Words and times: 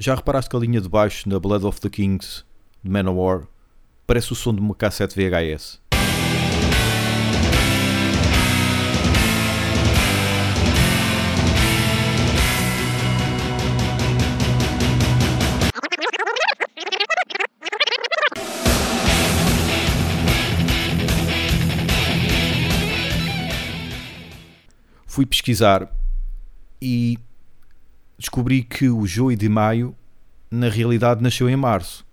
Já 0.00 0.14
reparaste 0.14 0.48
que 0.48 0.54
a 0.54 0.60
linha 0.60 0.80
de 0.80 0.88
baixo 0.88 1.28
na 1.28 1.40
Blood 1.40 1.66
of 1.66 1.80
the 1.80 1.90
Kings 1.90 2.44
de 2.84 2.88
Manowar 2.88 3.48
parece 4.06 4.32
o 4.32 4.36
som 4.36 4.54
de 4.54 4.60
uma 4.60 4.72
cassete 4.72 5.16
VHS? 5.16 5.80
Fui 25.08 25.26
pesquisar 25.26 25.92
e 26.80 27.18
descobri 28.18 28.62
que 28.62 28.88
o 28.88 29.06
Joey 29.06 29.36
de 29.36 29.48
Maio 29.48 29.94
na 30.50 30.68
realidade 30.68 31.22
nasceu 31.22 31.48
em 31.48 31.56
março. 31.56 32.04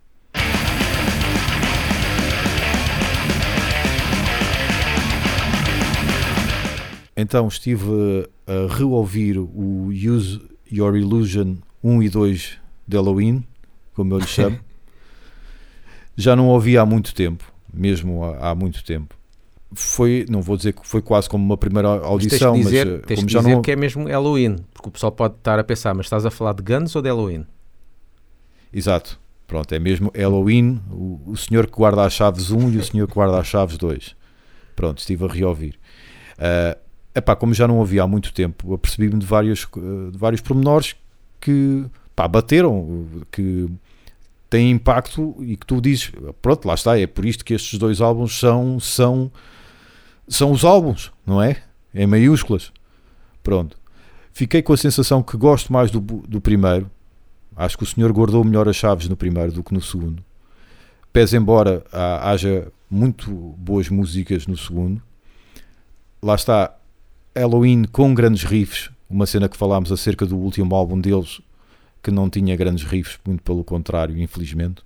Então 7.18 7.48
estive 7.48 8.30
a 8.46 8.76
reouvir 8.76 9.38
o 9.38 9.88
Use 9.88 10.42
Your 10.72 10.96
Illusion 10.98 11.56
1 11.84 12.04
e 12.04 12.10
2 12.10 12.58
de 12.88 12.98
Halloween, 12.98 13.44
como 13.94 14.14
eu 14.14 14.20
lhe 14.20 14.28
chamo. 14.28 14.60
Já 16.18 16.36
não 16.36 16.48
ouvi 16.50 16.78
há 16.78 16.86
muito 16.86 17.16
tempo, 17.16 17.44
mesmo 17.74 18.24
há, 18.24 18.52
há 18.52 18.56
muito 18.56 18.84
tempo. 18.84 19.16
Foi, 19.76 20.26
não 20.30 20.42
vou 20.42 20.56
dizer 20.56 20.74
que 20.74 20.88
foi 20.88 21.02
quase 21.02 21.30
como 21.30 21.44
uma 21.44 21.58
primeira 21.58 21.88
audição, 21.88 22.56
mas, 22.56 22.66
dizer, 22.66 22.88
mas 22.88 23.02
tens 23.06 23.16
como 23.18 23.28
de 23.28 23.34
já 23.34 23.40
dizer 23.40 23.56
não 23.56 23.62
que 23.62 23.72
é 23.72 23.76
mesmo 23.76 24.08
Halloween, 24.08 24.58
porque 24.74 24.90
o 24.90 24.92
pessoal 24.92 25.12
pode 25.12 25.36
estar 25.36 25.60
a 25.60 25.64
pensar, 25.64 25.94
mas 25.94 26.06
estás 26.06 26.26
a 26.26 26.32
falar 26.32 26.54
de 26.54 26.64
Guns 26.64 26.96
ou 26.96 27.02
de 27.02 27.10
Halloween? 27.10 27.46
Exato. 28.74 29.20
Pronto, 29.48 29.72
é 29.74 29.80
mesmo 29.80 30.12
Halloween, 30.16 30.82
o, 30.92 31.22
o 31.28 31.38
senhor 31.38 31.68
que 31.68 31.74
guarda 31.74 32.04
as 32.04 32.14
chaves 32.14 32.50
1 32.50 32.72
e 32.72 32.78
o 32.78 32.84
senhor 32.84 33.08
que 33.08 33.14
guarda 33.14 33.40
as 33.40 33.48
chaves 33.48 33.78
2. 33.78 34.16
Pronto, 34.76 34.98
estive 34.98 35.26
a 35.26 35.28
reouvir. 35.28 35.78
Uh, 36.38 36.78
epá, 37.14 37.36
como 37.36 37.54
já 37.54 37.68
não 37.68 37.78
ouvi 37.78 38.00
há 38.00 38.08
muito 38.08 38.34
tempo, 38.34 38.74
apercebi-me 38.74 39.20
de, 39.20 39.26
vários, 39.26 39.68
eh, 39.78 40.12
de 40.12 40.18
vários 40.18 40.42
pormenores 40.42 40.96
que 41.40 41.86
pá, 42.16 42.28
bateram, 42.28 43.08
que 43.32 43.70
têm 44.50 44.72
impacto 44.72 45.36
e 45.40 45.56
que 45.56 45.66
tu 45.66 45.80
dizes, 45.80 46.12
pronto, 46.42 46.68
lá 46.68 46.74
está, 46.74 47.00
é 47.00 47.08
por 47.08 47.26
isto 47.26 47.46
que 47.46 47.54
estes 47.54 47.80
dois 47.80 48.02
álbuns 48.02 48.38
são, 48.38 48.80
são, 48.80 49.32
são 50.28 50.52
os 50.52 50.64
álbuns, 50.64 51.12
não 51.26 51.42
é? 51.42 51.62
Em 51.94 52.08
maiúsculas. 52.08 52.72
Pronto. 53.44 53.78
Fiquei 54.34 54.62
com 54.62 54.74
a 54.74 54.78
sensação 54.78 55.24
que 55.24 55.38
gosto 55.38 55.72
mais 55.72 55.90
do, 55.92 56.00
do 56.00 56.42
primeiro. 56.42 56.90
Acho 57.56 57.78
que 57.78 57.84
o 57.84 57.88
senhor 57.88 58.12
guardou 58.12 58.44
melhor 58.44 58.68
as 58.68 58.76
chaves 58.76 59.08
no 59.08 59.16
primeiro 59.16 59.52
do 59.52 59.64
que 59.64 59.74
no 59.74 59.82
segundo. 59.82 60.22
Pese 61.14 61.38
embora 61.38 61.86
haja 62.22 62.68
muito 62.90 63.32
boas 63.32 63.88
músicas 63.88 64.46
no 64.46 64.58
segundo. 64.58 65.02
Lá 66.22 66.36
está, 66.36 66.76
Halloween 67.36 67.86
com 67.86 68.14
grandes 68.14 68.44
riffs, 68.44 68.90
uma 69.10 69.26
cena 69.26 69.48
que 69.48 69.56
falámos 69.56 69.92
acerca 69.92 70.26
do 70.26 70.38
último 70.38 70.76
álbum 70.76 71.00
deles, 71.00 71.40
que 72.04 72.12
não 72.12 72.30
tinha 72.30 72.56
grandes 72.56 72.84
riffs, 72.84 73.18
muito 73.26 73.44
pelo 73.44 73.64
contrário, 73.64 74.18
infelizmente. 74.22 74.82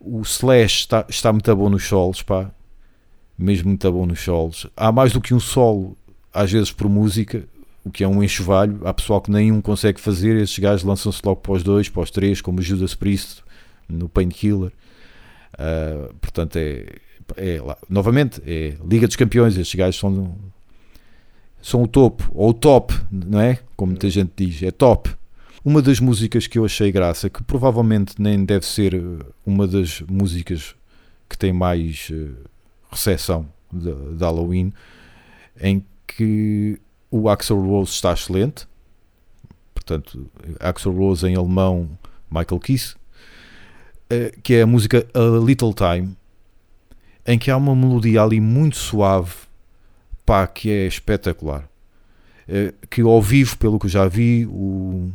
O 0.00 0.22
Slash 0.22 0.80
está, 0.80 1.04
está 1.08 1.32
muito 1.32 1.54
bom 1.54 1.68
nos 1.68 1.84
solos, 1.84 2.22
pá, 2.22 2.50
mesmo 3.38 3.68
muito 3.68 3.92
bom 3.92 4.04
nos 4.04 4.20
solos. 4.20 4.66
Há 4.76 4.90
mais 4.90 5.12
do 5.12 5.20
que 5.20 5.32
um 5.32 5.40
solo, 5.40 5.96
às 6.32 6.50
vezes 6.50 6.72
por 6.72 6.88
música, 6.88 7.44
o 7.84 7.90
que 7.90 8.02
é 8.02 8.08
um 8.08 8.22
enxovalho. 8.22 8.80
Há 8.84 8.92
pessoal 8.92 9.20
que 9.20 9.30
nenhum 9.30 9.60
consegue 9.60 10.00
fazer, 10.00 10.36
esses 10.36 10.58
gajos 10.58 10.84
lançam-se 10.84 11.20
logo 11.24 11.40
para 11.40 11.52
os 11.52 11.62
dois, 11.62 11.88
para 11.88 12.02
os 12.02 12.10
três, 12.10 12.40
como 12.40 12.60
Judas 12.60 12.94
Priest 12.94 13.42
no 13.88 14.08
Painkiller. 14.08 14.72
Uh, 15.54 16.12
portanto, 16.20 16.56
é, 16.56 16.86
é, 17.36 17.60
novamente, 17.88 18.42
é 18.46 18.74
Liga 18.84 19.06
dos 19.06 19.16
Campeões. 19.16 19.56
Estes 19.56 19.74
gajos 19.74 20.00
são 20.00 20.36
são 21.60 21.82
o 21.82 21.88
topo, 21.88 22.30
ou 22.34 22.50
o 22.50 22.54
top, 22.54 22.94
não 23.10 23.40
é? 23.40 23.58
Como 23.76 23.90
muita 23.90 24.08
gente 24.08 24.32
diz, 24.36 24.62
é 24.62 24.70
top. 24.70 25.10
Uma 25.64 25.82
das 25.82 25.98
músicas 25.98 26.46
que 26.46 26.58
eu 26.58 26.64
achei 26.64 26.90
graça, 26.92 27.28
que 27.28 27.42
provavelmente 27.42 28.14
nem 28.18 28.44
deve 28.44 28.64
ser 28.64 29.02
uma 29.44 29.66
das 29.66 30.00
músicas 30.02 30.74
que 31.28 31.36
tem 31.36 31.52
mais 31.52 32.10
uh, 32.10 32.48
recepção 32.90 33.46
de, 33.72 33.92
de, 33.92 34.24
Halloween, 34.24 34.72
em 35.60 35.84
que 36.06 36.80
o 37.10 37.28
Axel 37.28 37.60
Rose 37.60 37.92
está 37.92 38.12
excelente, 38.12 38.66
portanto, 39.74 40.30
Axel 40.60 40.92
Rose 40.92 41.26
em 41.26 41.36
alemão, 41.36 41.88
Michael 42.30 42.60
Kiss, 42.60 42.94
uh, 42.94 44.40
que 44.42 44.54
é 44.54 44.62
a 44.62 44.66
música 44.66 45.06
A 45.14 45.44
Little 45.44 45.74
Time, 45.74 46.16
em 47.26 47.38
que 47.38 47.50
há 47.50 47.56
uma 47.56 47.76
melodia 47.76 48.22
ali 48.22 48.40
muito 48.40 48.76
suave 48.76 49.48
pá, 50.28 50.46
que 50.46 50.70
é 50.70 50.86
espetacular. 50.86 51.68
Eh, 52.46 52.74
que 52.90 53.00
ao 53.00 53.20
vivo, 53.22 53.56
pelo 53.56 53.78
que 53.78 53.88
já 53.88 54.06
vi, 54.06 54.46
o 54.46 55.10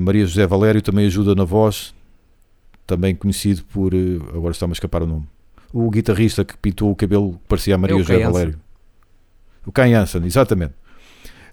Maria 0.00 0.26
José 0.26 0.46
Valério 0.46 0.82
também 0.82 1.06
ajuda 1.06 1.34
na 1.34 1.44
voz, 1.44 1.94
também 2.86 3.14
conhecido 3.14 3.62
por. 3.64 3.94
Eh, 3.94 4.16
agora 4.34 4.52
está-me 4.52 4.72
a 4.72 4.74
escapar 4.74 5.02
o 5.02 5.06
nome. 5.06 5.26
O 5.72 5.88
guitarrista 5.90 6.44
que 6.44 6.56
pintou 6.56 6.90
o 6.90 6.96
cabelo 6.96 7.32
que 7.32 7.48
parecia 7.48 7.74
a 7.74 7.78
Maria 7.78 7.96
é 7.96 7.98
José 7.98 8.18
Valério. 8.18 8.60
O 9.64 9.70
Kai 9.70 9.94
Hansen, 9.94 10.24
exatamente. 10.24 10.74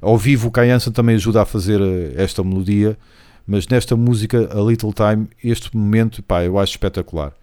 Ao 0.02 0.18
vivo, 0.18 0.48
o 0.48 0.52
Kai 0.52 0.72
Hansen 0.72 0.94
também 0.94 1.16
ajuda 1.16 1.42
a 1.42 1.46
fazer 1.46 1.80
eh, 1.82 2.14
esta 2.16 2.44
melodia, 2.44 2.98
mas 3.46 3.68
nesta 3.68 3.96
música, 3.96 4.50
A 4.52 4.62
Little 4.62 4.94
Time, 4.94 5.28
este 5.44 5.76
momento, 5.76 6.24
pá, 6.24 6.44
eu 6.44 6.58
acho 6.58 6.72
espetacular. 6.74 7.34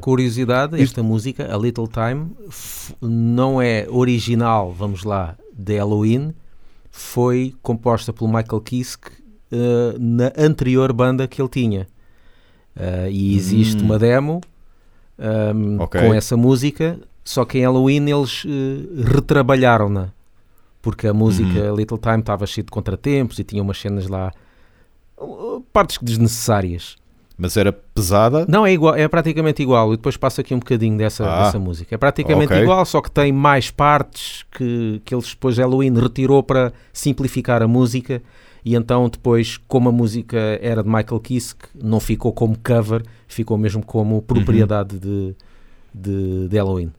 Curiosidade, 0.00 0.80
esta 0.80 1.02
música, 1.02 1.54
A 1.54 1.58
Little 1.58 1.86
Time, 1.88 2.30
não 3.00 3.60
é 3.60 3.86
original, 3.88 4.72
vamos 4.72 5.04
lá, 5.04 5.36
de 5.52 5.76
Halloween, 5.78 6.34
foi 6.90 7.54
composta 7.62 8.12
pelo 8.12 8.28
Michael 8.28 8.60
Kiske 8.62 9.10
uh, 9.52 9.98
na 9.98 10.32
anterior 10.36 10.92
banda 10.92 11.28
que 11.28 11.40
ele 11.40 11.48
tinha. 11.48 11.86
Uh, 12.76 13.10
e 13.10 13.36
existe 13.36 13.82
hum. 13.82 13.86
uma 13.86 13.98
demo 13.98 14.40
um, 15.18 15.24
ehm, 15.24 15.80
okay. 15.80 16.00
com 16.00 16.14
essa 16.14 16.36
música, 16.36 16.98
só 17.24 17.44
que 17.44 17.58
em 17.58 17.62
Halloween 17.62 18.08
eles 18.10 18.44
uh, 18.44 18.48
retrabalharam-na. 19.04 20.12
Porque 20.82 21.06
a 21.06 21.12
música 21.12 21.72
hum. 21.72 21.76
Little 21.76 21.98
Time 21.98 22.20
estava 22.20 22.46
cheia 22.46 22.64
de 22.64 22.70
contratempos 22.70 23.38
e 23.38 23.44
tinha 23.44 23.62
umas 23.62 23.78
cenas 23.78 24.06
lá, 24.06 24.32
partes 25.72 25.98
desnecessárias. 26.00 26.96
Mas 27.40 27.56
era 27.56 27.72
pesada? 27.72 28.44
Não, 28.46 28.66
é 28.66 28.72
igual, 28.72 28.94
é 28.94 29.08
praticamente 29.08 29.62
igual. 29.62 29.94
E 29.94 29.96
depois 29.96 30.14
passo 30.14 30.42
aqui 30.42 30.54
um 30.54 30.58
bocadinho 30.58 30.98
dessa, 30.98 31.24
ah, 31.26 31.44
dessa 31.44 31.58
música. 31.58 31.94
É 31.94 31.98
praticamente 31.98 32.52
okay. 32.52 32.62
igual, 32.62 32.84
só 32.84 33.00
que 33.00 33.10
tem 33.10 33.32
mais 33.32 33.70
partes 33.70 34.44
que, 34.52 35.00
que 35.06 35.14
eles 35.14 35.30
depois 35.30 35.56
Halloween 35.56 35.98
retirou 35.98 36.42
para 36.42 36.70
simplificar 36.92 37.62
a 37.62 37.66
música. 37.66 38.22
E 38.62 38.74
então 38.74 39.08
depois, 39.08 39.56
como 39.56 39.88
a 39.88 39.92
música 39.92 40.36
era 40.60 40.82
de 40.82 40.88
Michael 40.90 41.18
Kiske, 41.20 41.64
não 41.82 41.98
ficou 41.98 42.30
como 42.30 42.58
cover, 42.62 43.02
ficou 43.26 43.56
mesmo 43.56 43.82
como 43.82 44.20
propriedade 44.20 44.96
uhum. 44.96 45.00
de, 45.00 45.34
de, 45.94 46.48
de 46.48 46.56
Halloween. 46.58 46.92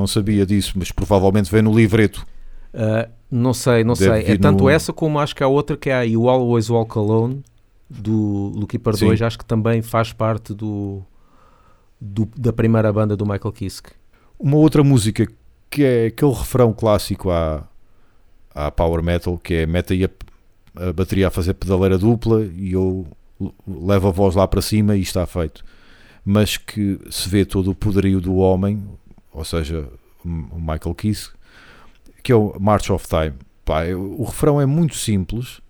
Não, 0.00 0.06
sabia 0.06 0.44
disso, 0.46 0.72
mas 0.76 0.90
provavelmente 0.90 1.50
vem 1.50 1.62
no 1.62 1.74
livreto. 1.74 2.26
Uh, 2.74 3.10
não 3.30 3.52
sei, 3.52 3.84
não 3.84 3.94
Deve 3.94 4.24
sei. 4.24 4.34
É 4.34 4.38
tanto 4.38 4.64
no... 4.64 4.70
essa 4.70 4.92
como 4.92 5.18
acho 5.18 5.34
que 5.34 5.42
há 5.42 5.48
outra 5.48 5.76
que 5.76 5.90
é 5.90 5.94
a 5.94 6.02
You 6.02 6.28
Always 6.28 6.70
Walk 6.70 6.98
Alone 6.98 7.42
do 7.90 8.52
Lookeeper 8.54 8.96
2, 8.96 9.20
acho 9.20 9.38
que 9.38 9.44
também 9.44 9.82
faz 9.82 10.12
parte 10.12 10.54
do, 10.54 11.02
do, 12.00 12.28
da 12.36 12.52
primeira 12.52 12.92
banda 12.92 13.16
do 13.16 13.26
Michael 13.26 13.52
Kiske. 13.52 13.90
Uma 14.38 14.56
outra 14.56 14.84
música 14.84 15.26
que 15.68 15.84
é 15.84 16.06
aquele 16.06 16.32
refrão 16.32 16.72
clássico 16.72 17.30
à, 17.30 17.64
à 18.54 18.70
Power 18.70 19.02
Metal, 19.02 19.36
que 19.38 19.54
é 19.54 19.66
mete 19.66 19.92
aí 19.92 20.04
a, 20.04 20.88
a 20.88 20.92
bateria 20.92 21.28
a 21.28 21.30
fazer 21.30 21.54
pedaleira 21.54 21.98
dupla 21.98 22.42
e 22.42 22.72
eu 22.72 23.06
levo 23.66 24.08
a 24.08 24.10
voz 24.10 24.34
lá 24.36 24.46
para 24.46 24.62
cima 24.62 24.96
e 24.96 25.00
está 25.00 25.26
feito. 25.26 25.64
Mas 26.24 26.56
que 26.56 26.98
se 27.10 27.28
vê 27.28 27.44
todo 27.44 27.70
o 27.70 27.74
poderio 27.74 28.20
do 28.20 28.36
homem, 28.36 28.82
ou 29.32 29.44
seja, 29.44 29.88
o 30.24 30.58
Michael 30.58 30.94
Kiske, 30.94 31.34
que 32.22 32.32
é 32.32 32.36
o 32.36 32.56
March 32.60 32.90
of 32.90 33.06
Time. 33.06 33.34
Pá, 33.64 33.84
o 33.86 34.24
refrão 34.24 34.60
é 34.60 34.66
muito 34.66 34.96
simples, 34.96 35.60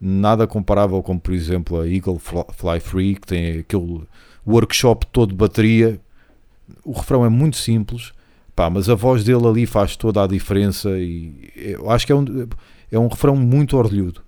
nada 0.00 0.46
comparável 0.46 1.02
com, 1.02 1.18
por 1.18 1.32
exemplo, 1.32 1.80
a 1.80 1.88
Eagle 1.88 2.18
Fly 2.18 2.80
Free, 2.80 3.14
que 3.14 3.26
tem 3.26 3.58
aquele 3.60 4.02
workshop 4.46 5.06
todo 5.06 5.30
de 5.30 5.36
bateria. 5.36 6.00
O 6.84 6.92
refrão 6.92 7.24
é 7.24 7.28
muito 7.28 7.56
simples, 7.56 8.12
pá, 8.54 8.68
mas 8.68 8.88
a 8.88 8.94
voz 8.94 9.24
dele 9.24 9.46
ali 9.46 9.66
faz 9.66 9.96
toda 9.96 10.22
a 10.22 10.26
diferença 10.26 10.90
e 10.98 11.50
eu 11.56 11.90
acho 11.90 12.06
que 12.06 12.12
é 12.12 12.14
um, 12.14 12.24
é 12.90 12.98
um 12.98 13.08
refrão 13.08 13.36
muito 13.36 13.76
orlhudo. 13.76 14.20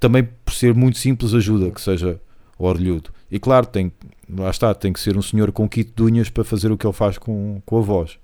Também 0.00 0.28
por 0.44 0.52
ser 0.52 0.74
muito 0.74 0.98
simples 0.98 1.32
ajuda 1.34 1.70
que 1.70 1.80
seja 1.80 2.20
orlhudo. 2.58 3.10
E 3.30 3.38
claro, 3.38 3.66
tem, 3.66 3.92
lá 4.28 4.50
está, 4.50 4.74
tem 4.74 4.92
que 4.92 5.00
ser 5.00 5.16
um 5.16 5.22
senhor 5.22 5.52
com 5.52 5.68
kit 5.68 5.92
de 5.94 6.02
unhas 6.02 6.30
para 6.30 6.44
fazer 6.44 6.70
o 6.70 6.76
que 6.76 6.86
ele 6.86 6.92
faz 6.92 7.18
com, 7.18 7.60
com 7.64 7.78
a 7.78 7.82
voz. 7.82 8.18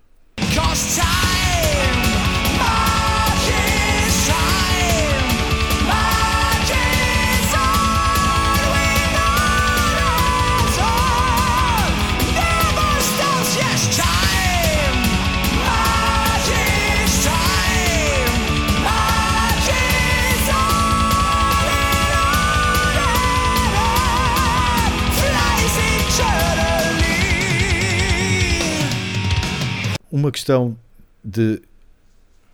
Questão 30.41 30.77
de 31.23 31.61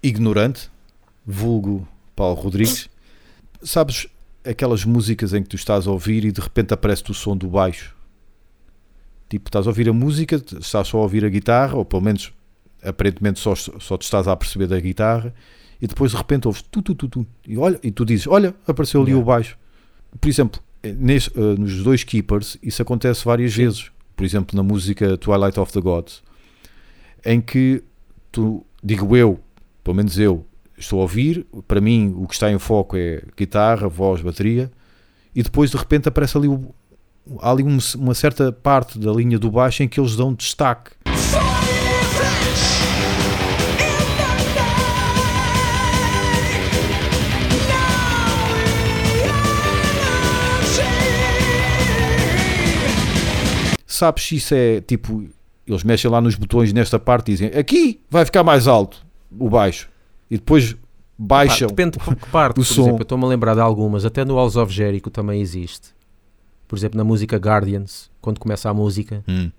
ignorante, 0.03 0.71
vulgo 1.25 1.87
Paulo 2.17 2.35
Rodrigues. 2.35 2.91
Sabes 3.62 4.09
aquelas 4.44 4.85
músicas 4.85 5.33
em 5.33 5.43
que 5.43 5.49
tu 5.49 5.56
estás 5.56 5.87
a 5.87 5.91
ouvir 5.93 6.25
e 6.25 6.33
de 6.33 6.41
repente 6.41 6.75
aparece-te 6.75 7.12
o 7.12 7.15
som 7.15 7.37
do 7.37 7.47
baixo? 7.47 7.94
Tipo, 9.29 9.49
estás 9.49 9.67
a 9.67 9.71
ouvir 9.71 9.88
a 9.88 9.93
música, 9.93 10.37
estás 10.37 10.88
só 10.88 10.99
a 10.99 11.03
ouvir 11.03 11.25
a 11.25 11.29
guitarra, 11.29 11.77
ou 11.77 11.85
pelo 11.85 12.03
menos 12.03 12.33
aparentemente 12.83 13.38
só, 13.38 13.55
só 13.55 13.97
te 13.97 14.03
estás 14.03 14.27
a 14.27 14.37
perceber 14.37 14.67
da 14.67 14.81
guitarra, 14.81 15.33
e 15.81 15.87
depois 15.87 16.11
de 16.11 16.17
repente 16.17 16.49
ouves 16.49 16.62
tu, 16.62 16.83
tu, 16.83 16.94
tu, 16.94 17.09
tu, 17.09 17.27
e, 17.47 17.56
olha, 17.56 17.79
e 17.83 17.91
tu 17.91 18.05
dizes: 18.05 18.27
Olha, 18.27 18.55
apareceu 18.67 19.00
ali 19.00 19.11
yeah. 19.11 19.23
o 19.23 19.25
baixo. 19.25 19.56
Por 20.21 20.29
exemplo, 20.29 20.61
nesse, 20.83 21.31
uh, 21.38 21.59
nos 21.59 21.83
dois 21.83 22.03
Keepers, 22.03 22.56
isso 22.62 22.83
acontece 22.83 23.25
várias 23.25 23.53
Sim. 23.53 23.65
vezes. 23.65 23.91
Por 24.17 24.25
exemplo, 24.25 24.56
na 24.56 24.62
música 24.62 25.17
Twilight 25.19 25.61
of 25.61 25.73
the 25.73 25.81
Gods, 25.81 26.23
em 27.26 27.40
que 27.40 27.82
tu, 28.31 28.64
digo 28.82 29.17
eu, 29.17 29.40
pelo 29.82 29.96
menos 29.96 30.17
eu, 30.17 30.46
estou 30.78 31.00
a 31.00 31.02
ouvir, 31.02 31.44
para 31.67 31.81
mim 31.81 32.14
o 32.17 32.26
que 32.26 32.34
está 32.34 32.50
em 32.52 32.58
foco 32.58 32.96
é 32.96 33.20
guitarra, 33.37 33.88
voz, 33.88 34.23
bateria, 34.23 34.70
e 35.34 35.43
depois 35.43 35.70
de 35.73 35.76
repente 35.76 36.08
aparece 36.08 36.38
ali, 36.38 36.46
o, 36.46 36.73
há 37.40 37.50
ali 37.50 37.64
uma, 37.64 37.81
uma 37.96 38.14
certa 38.14 38.52
parte 38.52 38.96
da 38.96 39.12
linha 39.12 39.40
do 39.40 39.50
baixo 39.50 39.82
em 39.82 39.88
que 39.88 39.99
eles 39.99 40.14
dão 40.14 40.32
destaque. 40.32 40.93
Sabes 53.84 54.25
se 54.25 54.37
isso 54.37 54.55
é 54.55 54.81
tipo 54.82 55.26
eles 55.67 55.83
mexem 55.85 56.11
lá 56.11 56.21
nos 56.21 56.35
botões 56.35 56.73
nesta 56.73 56.99
parte 56.99 57.29
e 57.31 57.35
dizem 57.35 57.49
aqui 57.59 58.01
vai 58.11 58.25
ficar 58.25 58.45
mais 58.45 58.67
alto 58.69 59.05
o 59.39 59.49
baixo 59.51 59.89
e 60.31 60.37
depois 60.37 60.77
baixam. 61.19 61.69
depende 61.69 61.99
de 61.99 62.05
que 62.17 62.27
parte, 62.31 62.57
por 62.57 62.65
som. 62.65 62.83
exemplo, 62.83 63.01
eu 63.01 63.03
estou-me 63.03 63.25
a 63.25 63.29
lembrar 63.29 63.55
de 63.55 63.61
algumas, 63.61 64.05
até 64.05 64.25
no 64.25 64.37
House 64.37 64.57
of 64.57 64.73
Jericho 64.73 65.11
também 65.11 65.41
existe. 65.41 65.95
Por 66.69 66.77
exemplo, 66.77 66.99
na 66.99 67.05
música 67.05 67.37
Guardians, 67.37 68.11
quando 68.21 68.41
começa 68.41 68.69
a 68.69 68.75
música. 68.75 69.23
Hum. 69.29 69.51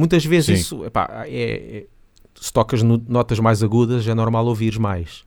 Muitas 0.00 0.24
vezes 0.24 0.46
Sim. 0.46 0.52
isso, 0.54 0.84
epá, 0.86 1.24
é, 1.26 1.28
é, 1.28 1.86
se 2.40 2.50
tocas 2.50 2.82
no, 2.82 2.96
notas 3.06 3.38
mais 3.38 3.62
agudas, 3.62 4.08
é 4.08 4.14
normal 4.14 4.46
ouvires 4.46 4.78
mais. 4.78 5.24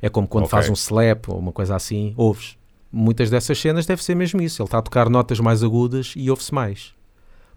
É 0.00 0.08
como 0.08 0.26
quando 0.26 0.44
okay. 0.44 0.52
faz 0.52 0.70
um 0.70 0.72
slap 0.72 1.28
ou 1.28 1.38
uma 1.38 1.52
coisa 1.52 1.76
assim, 1.76 2.14
ouves. 2.16 2.56
Muitas 2.90 3.28
dessas 3.28 3.60
cenas 3.60 3.84
deve 3.84 4.02
ser 4.02 4.16
mesmo 4.16 4.40
isso. 4.40 4.62
Ele 4.62 4.66
está 4.66 4.78
a 4.78 4.82
tocar 4.82 5.10
notas 5.10 5.38
mais 5.38 5.62
agudas 5.62 6.14
e 6.16 6.30
ouve-se 6.30 6.54
mais. 6.54 6.94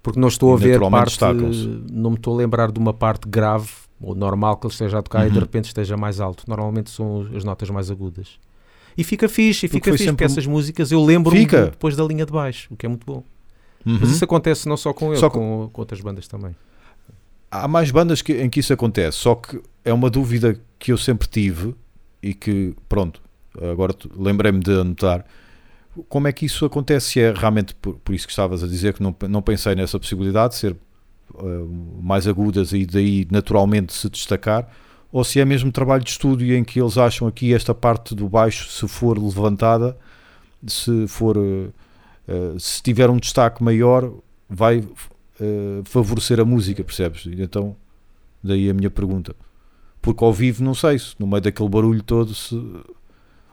Porque 0.02 0.20
não 0.20 0.28
estou 0.28 0.54
a 0.54 0.58
ver 0.58 0.82
parte, 0.82 1.18
não 1.90 2.10
me 2.12 2.18
estou 2.18 2.34
a 2.34 2.38
lembrar 2.38 2.74
de 2.74 2.78
uma 2.78 2.94
parte 2.94 3.26
grave 3.26 3.70
ou 4.02 4.14
normal 4.14 4.58
que 4.58 4.68
ele 4.68 4.74
esteja 4.74 5.00
a 5.00 5.02
tocar 5.02 5.22
uhum. 5.22 5.28
e 5.28 5.30
de 5.30 5.38
uhum. 5.38 5.44
repente 5.44 5.68
esteja 5.68 5.96
mais 5.96 6.20
alto. 6.20 6.44
Normalmente 6.46 6.90
são 6.90 7.26
as 7.34 7.46
notas 7.46 7.70
mais 7.70 7.90
agudas. 7.90 8.38
E 8.98 9.04
fica 9.06 9.30
fixe, 9.30 9.66
e 9.66 9.70
fica 9.70 9.92
fixe, 9.94 10.08
porque 10.08 10.26
essas 10.26 10.46
músicas 10.46 10.92
eu 10.92 11.02
lembro 11.02 11.34
depois 11.72 11.96
da 11.96 12.04
linha 12.04 12.26
de 12.26 12.34
baixo, 12.34 12.68
o 12.70 12.76
que 12.76 12.86
é 12.86 12.90
muito 12.90 13.06
bom. 13.06 13.24
Uhum. 13.86 13.98
Mas 14.00 14.12
isso 14.12 14.24
acontece 14.24 14.68
não 14.68 14.78
só 14.78 14.94
com 14.94 15.12
ele, 15.12 15.20
só 15.20 15.30
com, 15.30 15.70
com 15.72 15.82
outras 15.82 16.02
bandas 16.02 16.28
também. 16.28 16.56
Há 17.52 17.68
mais 17.68 17.92
bandas 17.92 18.22
que, 18.22 18.34
em 18.34 18.50
que 18.50 18.60
isso 18.60 18.74
acontece, 18.74 19.18
só 19.18 19.36
que 19.36 19.62
é 19.86 19.94
uma 19.94 20.10
dúvida 20.10 20.60
que 20.80 20.92
eu 20.92 20.98
sempre 20.98 21.28
tive 21.28 21.76
e 22.22 22.34
que, 22.34 22.74
pronto, 22.90 23.22
agora 23.72 23.94
lembrei-me 24.16 24.60
de 24.60 24.72
anotar. 24.72 25.26
Como 26.10 26.28
é 26.28 26.32
que 26.32 26.46
isso 26.46 26.66
acontece? 26.66 27.12
Se 27.12 27.20
é 27.20 27.32
realmente 27.32 27.76
por, 27.76 27.96
por, 27.96 28.16
isso 28.16 28.26
que 28.26 28.32
estavas 28.32 28.64
a 28.64 28.68
dizer 28.68 28.94
que 28.94 29.04
não, 29.04 29.16
não 29.30 29.42
pensei 29.42 29.76
nessa 29.76 30.00
possibilidade 30.00 30.54
de 30.54 30.60
ser 30.60 30.76
uh, 31.36 32.02
mais 32.02 32.28
agudas 32.28 32.72
e 32.72 32.86
daí 32.86 33.28
naturalmente 33.30 33.94
se 33.94 34.10
destacar, 34.10 34.68
ou 35.12 35.24
se 35.24 35.40
é 35.40 35.46
mesmo 35.46 35.72
trabalho 35.72 36.04
de 36.04 36.10
estúdio 36.10 36.56
em 36.56 36.64
que 36.64 36.82
eles 36.82 36.98
acham 36.98 37.28
aqui 37.28 37.54
esta 37.54 37.76
parte 37.76 38.16
do 38.16 38.28
baixo, 38.28 38.72
se 38.72 38.88
for 38.88 39.20
levantada, 39.20 39.96
se 40.66 41.08
for 41.08 41.38
uh, 41.38 41.72
eh, 42.28 42.56
se 42.58 42.82
tiver 42.82 43.10
um 43.10 43.18
destaque 43.18 43.64
maior, 43.64 44.12
vai 44.50 44.80
uh, 44.80 45.84
favorecer 45.86 46.40
a 46.40 46.46
música, 46.46 46.84
percebes? 46.84 47.26
Então, 47.26 47.76
daí 48.44 48.70
a 48.70 48.74
minha 48.74 48.90
pergunta. 48.90 49.36
Porque 50.02 50.24
ao 50.24 50.34
vivo, 50.34 50.64
não 50.64 50.74
sei 50.74 51.00
se 51.00 51.16
no 51.20 51.28
meio 51.28 51.42
daquele 51.42 51.70
barulho 51.70 52.04
todo, 52.04 52.34
se, 52.34 52.56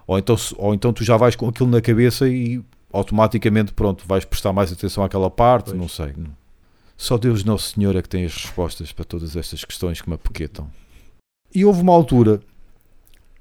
ou, 0.06 0.18
então, 0.18 0.36
se, 0.36 0.54
ou 0.58 0.74
então 0.74 0.92
tu 0.92 1.04
já 1.04 1.16
vais 1.16 1.36
com 1.36 1.48
aquilo 1.48 1.68
na 1.68 1.80
cabeça 1.80 2.28
e 2.28 2.62
automaticamente, 2.92 3.72
pronto, 3.72 4.04
vais 4.06 4.24
prestar 4.24 4.52
mais 4.52 4.72
atenção 4.72 5.04
àquela 5.04 5.30
parte, 5.30 5.66
pois. 5.66 5.78
não 5.78 5.88
sei. 5.88 6.12
Só 6.96 7.16
Deus 7.16 7.44
Nosso 7.44 7.74
Senhor 7.74 7.96
é 7.96 8.02
que 8.02 8.08
tem 8.08 8.24
as 8.24 8.34
respostas 8.34 8.92
para 8.92 9.04
todas 9.04 9.36
estas 9.36 9.64
questões 9.64 10.00
que 10.00 10.08
me 10.08 10.16
apoquetam. 10.16 10.68
E 11.54 11.64
houve 11.64 11.80
uma 11.80 11.92
altura 11.92 12.40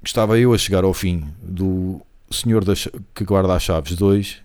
que 0.02 0.08
estava 0.08 0.38
eu 0.38 0.54
a 0.54 0.58
chegar 0.58 0.82
ao 0.82 0.94
fim 0.94 1.26
do 1.42 2.00
Senhor 2.30 2.64
das, 2.64 2.88
que 3.14 3.24
guarda 3.24 3.54
as 3.54 3.62
chaves 3.62 3.94
2 3.96 4.40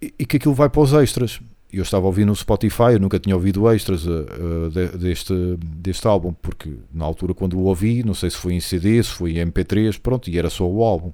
e, 0.00 0.26
que 0.26 0.36
aquilo 0.36 0.54
vai 0.54 0.68
para 0.68 0.80
os 0.80 0.92
extras. 0.92 1.40
Eu 1.72 1.82
estava 1.82 2.06
ouvir 2.06 2.24
no 2.24 2.34
Spotify, 2.34 2.92
eu 2.92 3.00
nunca 3.00 3.18
tinha 3.18 3.34
ouvido 3.34 3.68
extras 3.70 4.06
uh, 4.06 4.70
de, 4.70 4.98
deste, 4.98 5.34
deste 5.60 6.06
álbum, 6.06 6.32
porque 6.32 6.72
na 6.92 7.04
altura 7.04 7.34
quando 7.34 7.58
o 7.58 7.64
ouvi, 7.64 8.02
não 8.02 8.14
sei 8.14 8.30
se 8.30 8.36
foi 8.36 8.54
em 8.54 8.60
CD, 8.60 9.02
se 9.02 9.10
foi 9.10 9.38
em 9.38 9.46
MP3, 9.46 9.98
pronto, 10.00 10.30
e 10.30 10.38
era 10.38 10.48
só 10.48 10.66
o 10.66 10.82
álbum. 10.82 11.12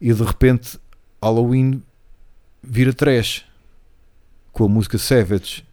E 0.00 0.12
de 0.12 0.22
repente 0.22 0.78
Halloween 1.22 1.82
vira 2.62 2.92
trash 2.92 3.44
com 4.52 4.64
a 4.64 4.68
música 4.68 4.98
Savage. 4.98 5.64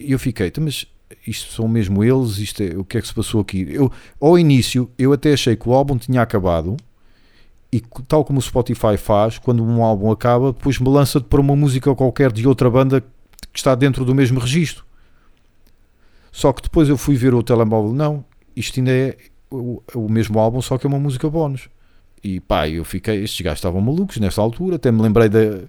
E 0.00 0.12
eu 0.12 0.18
fiquei, 0.18 0.48
então, 0.48 0.64
mas 0.64 0.86
isto 1.26 1.52
são 1.52 1.68
mesmo 1.68 2.02
eles? 2.02 2.38
Isto 2.38 2.62
é, 2.62 2.76
o 2.76 2.84
que 2.84 2.98
é 2.98 3.00
que 3.00 3.06
se 3.06 3.14
passou 3.14 3.40
aqui? 3.40 3.66
Eu, 3.68 3.92
ao 4.20 4.38
início, 4.38 4.90
eu 4.98 5.12
até 5.12 5.32
achei 5.32 5.54
que 5.54 5.68
o 5.68 5.74
álbum 5.74 5.96
tinha 5.96 6.22
acabado 6.22 6.76
e 7.76 7.82
tal 8.06 8.24
como 8.24 8.38
o 8.38 8.42
Spotify 8.42 8.96
faz, 8.96 9.36
quando 9.36 9.64
um 9.64 9.82
álbum 9.82 10.12
acaba, 10.12 10.52
depois 10.52 10.78
me 10.78 10.88
lança-te 10.88 11.24
para 11.24 11.40
uma 11.40 11.56
música 11.56 11.92
qualquer 11.92 12.30
de 12.30 12.46
outra 12.46 12.70
banda 12.70 13.00
que 13.00 13.58
está 13.58 13.74
dentro 13.74 14.04
do 14.04 14.14
mesmo 14.14 14.38
registro. 14.38 14.84
Só 16.30 16.52
que 16.52 16.62
depois 16.62 16.88
eu 16.88 16.96
fui 16.96 17.16
ver 17.16 17.34
o 17.34 17.42
telemóvel, 17.42 17.92
não, 17.92 18.24
isto 18.54 18.78
ainda 18.78 18.92
é 18.92 19.16
o, 19.50 19.82
o 19.92 20.08
mesmo 20.08 20.38
álbum, 20.38 20.62
só 20.62 20.78
que 20.78 20.86
é 20.86 20.88
uma 20.88 21.00
música 21.00 21.28
bónus. 21.28 21.68
E 22.22 22.38
pá, 22.38 22.68
eu 22.68 22.84
fiquei, 22.84 23.24
estes 23.24 23.40
gajos 23.40 23.58
estavam 23.58 23.80
malucos 23.80 24.18
nessa 24.18 24.40
altura, 24.40 24.76
até 24.76 24.92
me 24.92 25.02
lembrei 25.02 25.28
da, 25.28 25.64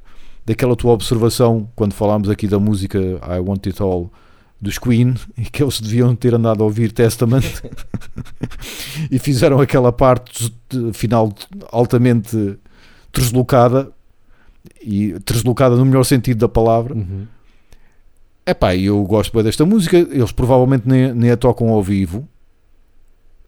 daquela 0.45 0.75
tua 0.75 0.93
observação 0.93 1.67
quando 1.75 1.93
falámos 1.93 2.29
aqui 2.29 2.47
da 2.47 2.59
música 2.59 2.99
I 2.99 3.39
Want 3.39 3.65
It 3.65 3.81
All 3.81 4.11
dos 4.65 4.77
Queen 4.77 5.13
e 5.37 5.43
que 5.43 5.63
eles 5.63 5.79
deviam 5.79 6.15
ter 6.15 6.33
andado 6.33 6.61
a 6.61 6.65
ouvir 6.65 6.91
Testament 6.91 7.45
e 9.09 9.17
fizeram 9.19 9.61
aquela 9.61 9.91
parte 9.91 10.53
final 10.93 11.33
altamente 11.71 12.57
deslocada 13.13 13.91
e 14.81 15.15
deslocada 15.25 15.75
no 15.75 15.85
melhor 15.85 16.03
sentido 16.03 16.39
da 16.39 16.49
palavra. 16.49 16.95
Uhum. 16.95 17.27
Epá, 18.45 18.75
eu 18.75 19.01
gosto 19.03 19.33
bem 19.33 19.43
desta 19.43 19.65
música, 19.65 19.97
eles 19.97 20.31
provavelmente 20.31 20.87
nem, 20.87 21.13
nem 21.13 21.31
a 21.31 21.37
tocam 21.37 21.69
ao 21.69 21.81
vivo, 21.81 22.27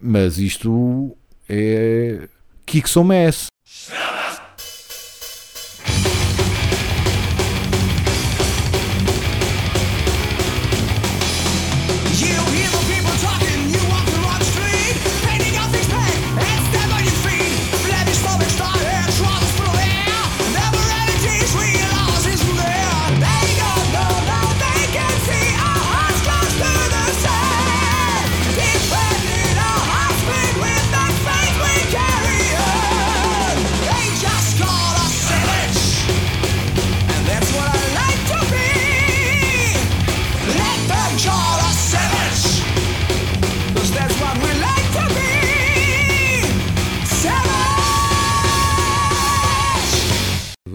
mas 0.00 0.38
isto 0.38 1.16
é 1.48 2.28
Kicks 2.66 2.96
on 2.96 3.04
Mess. 3.04 3.46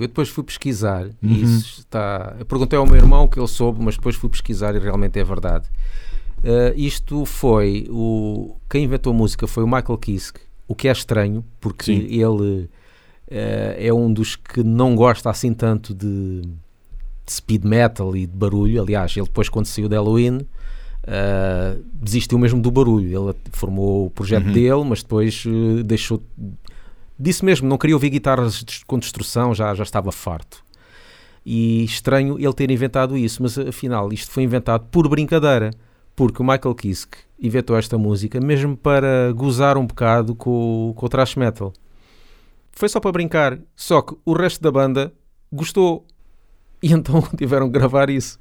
Eu 0.04 0.08
depois 0.08 0.28
fui 0.28 0.44
pesquisar 0.44 1.06
uhum. 1.06 1.14
e 1.22 1.44
isso 1.44 1.80
está. 1.80 2.36
Eu 2.38 2.46
perguntei 2.46 2.78
ao 2.78 2.86
meu 2.86 2.98
irmão 2.98 3.26
que 3.26 3.40
ele 3.40 3.48
soube, 3.48 3.82
mas 3.82 3.96
depois 3.96 4.18
fui 4.18 4.30
pesquisar 4.30 4.76
e 4.76 4.80
realmente 4.80 5.18
é 5.18 5.24
verdade. 5.24 5.66
Uh, 6.40 6.76
isto 6.76 7.26
foi 7.26 7.88
o 7.90 8.58
quem 8.70 8.84
inventou 8.84 9.14
a 9.14 9.16
música 9.16 9.48
foi 9.48 9.64
o 9.64 9.68
Michael 9.68 9.98
Kiske, 9.98 10.42
o 10.68 10.76
que 10.76 10.90
é 10.90 10.92
estranho 10.92 11.42
porque 11.62 11.86
Sim. 11.86 12.06
ele 12.10 12.64
uh, 12.64 12.70
é 13.78 13.94
um 13.94 14.12
dos 14.12 14.36
que 14.36 14.62
não 14.62 14.94
gosta 14.94 15.30
assim 15.30 15.54
tanto 15.54 15.94
de, 15.94 16.42
de, 16.42 17.32
speed 17.32 17.64
metal 17.64 18.14
e 18.14 18.28
de 18.28 18.36
barulho. 18.36 18.82
Aliás, 18.82 19.16
ele 19.16 19.26
depois 19.26 19.48
quando 19.48 19.68
saiu 19.68 19.88
de 19.88 19.96
Halloween 19.96 20.40
uh, 20.40 21.82
desistiu 21.94 22.38
mesmo 22.38 22.62
do 22.62 22.70
barulho. 22.70 23.08
Ele 23.08 23.36
formou 23.54 24.08
o 24.08 24.10
projeto 24.10 24.48
uhum. 24.48 24.52
dele, 24.52 24.84
mas 24.84 25.02
depois 25.02 25.46
deixou 25.86 26.22
Disse 27.24 27.46
mesmo, 27.46 27.70
não 27.70 27.78
queria 27.78 27.96
ouvir 27.96 28.10
guitarras 28.10 28.66
com 28.86 29.00
destrução, 29.00 29.56
já, 29.56 29.74
já 29.74 29.84
estava 29.84 30.12
farto. 30.12 30.62
E 31.46 31.86
estranho 31.86 32.38
ele 32.38 32.52
ter 32.52 32.70
inventado 32.70 33.18
isso, 33.18 33.42
mas 33.42 33.58
afinal 33.58 34.12
isto 34.12 34.30
foi 34.30 34.44
inventado 34.44 34.88
por 34.92 35.08
brincadeira, 35.08 35.72
porque 36.18 36.42
o 36.42 36.46
Michael 36.46 36.76
Kiske 36.76 37.20
inventou 37.40 37.78
esta 37.78 37.98
música 37.98 38.42
mesmo 38.42 38.76
para 38.76 39.32
gozar 39.32 39.78
um 39.78 39.88
bocado 39.88 40.36
com, 40.36 40.92
com 40.98 41.06
o 41.06 41.10
thrash 41.10 41.38
metal. 41.38 41.72
Foi 42.74 42.90
só 42.90 43.00
para 43.00 43.14
brincar, 43.14 43.58
só 43.74 44.02
que 44.02 44.14
o 44.26 44.34
resto 44.34 44.62
da 44.62 44.70
banda 44.70 45.14
gostou 45.50 46.06
e 46.82 46.92
então 46.92 47.22
tiveram 47.38 47.72
que 47.72 47.80
gravar 47.80 48.10
isso. 48.10 48.38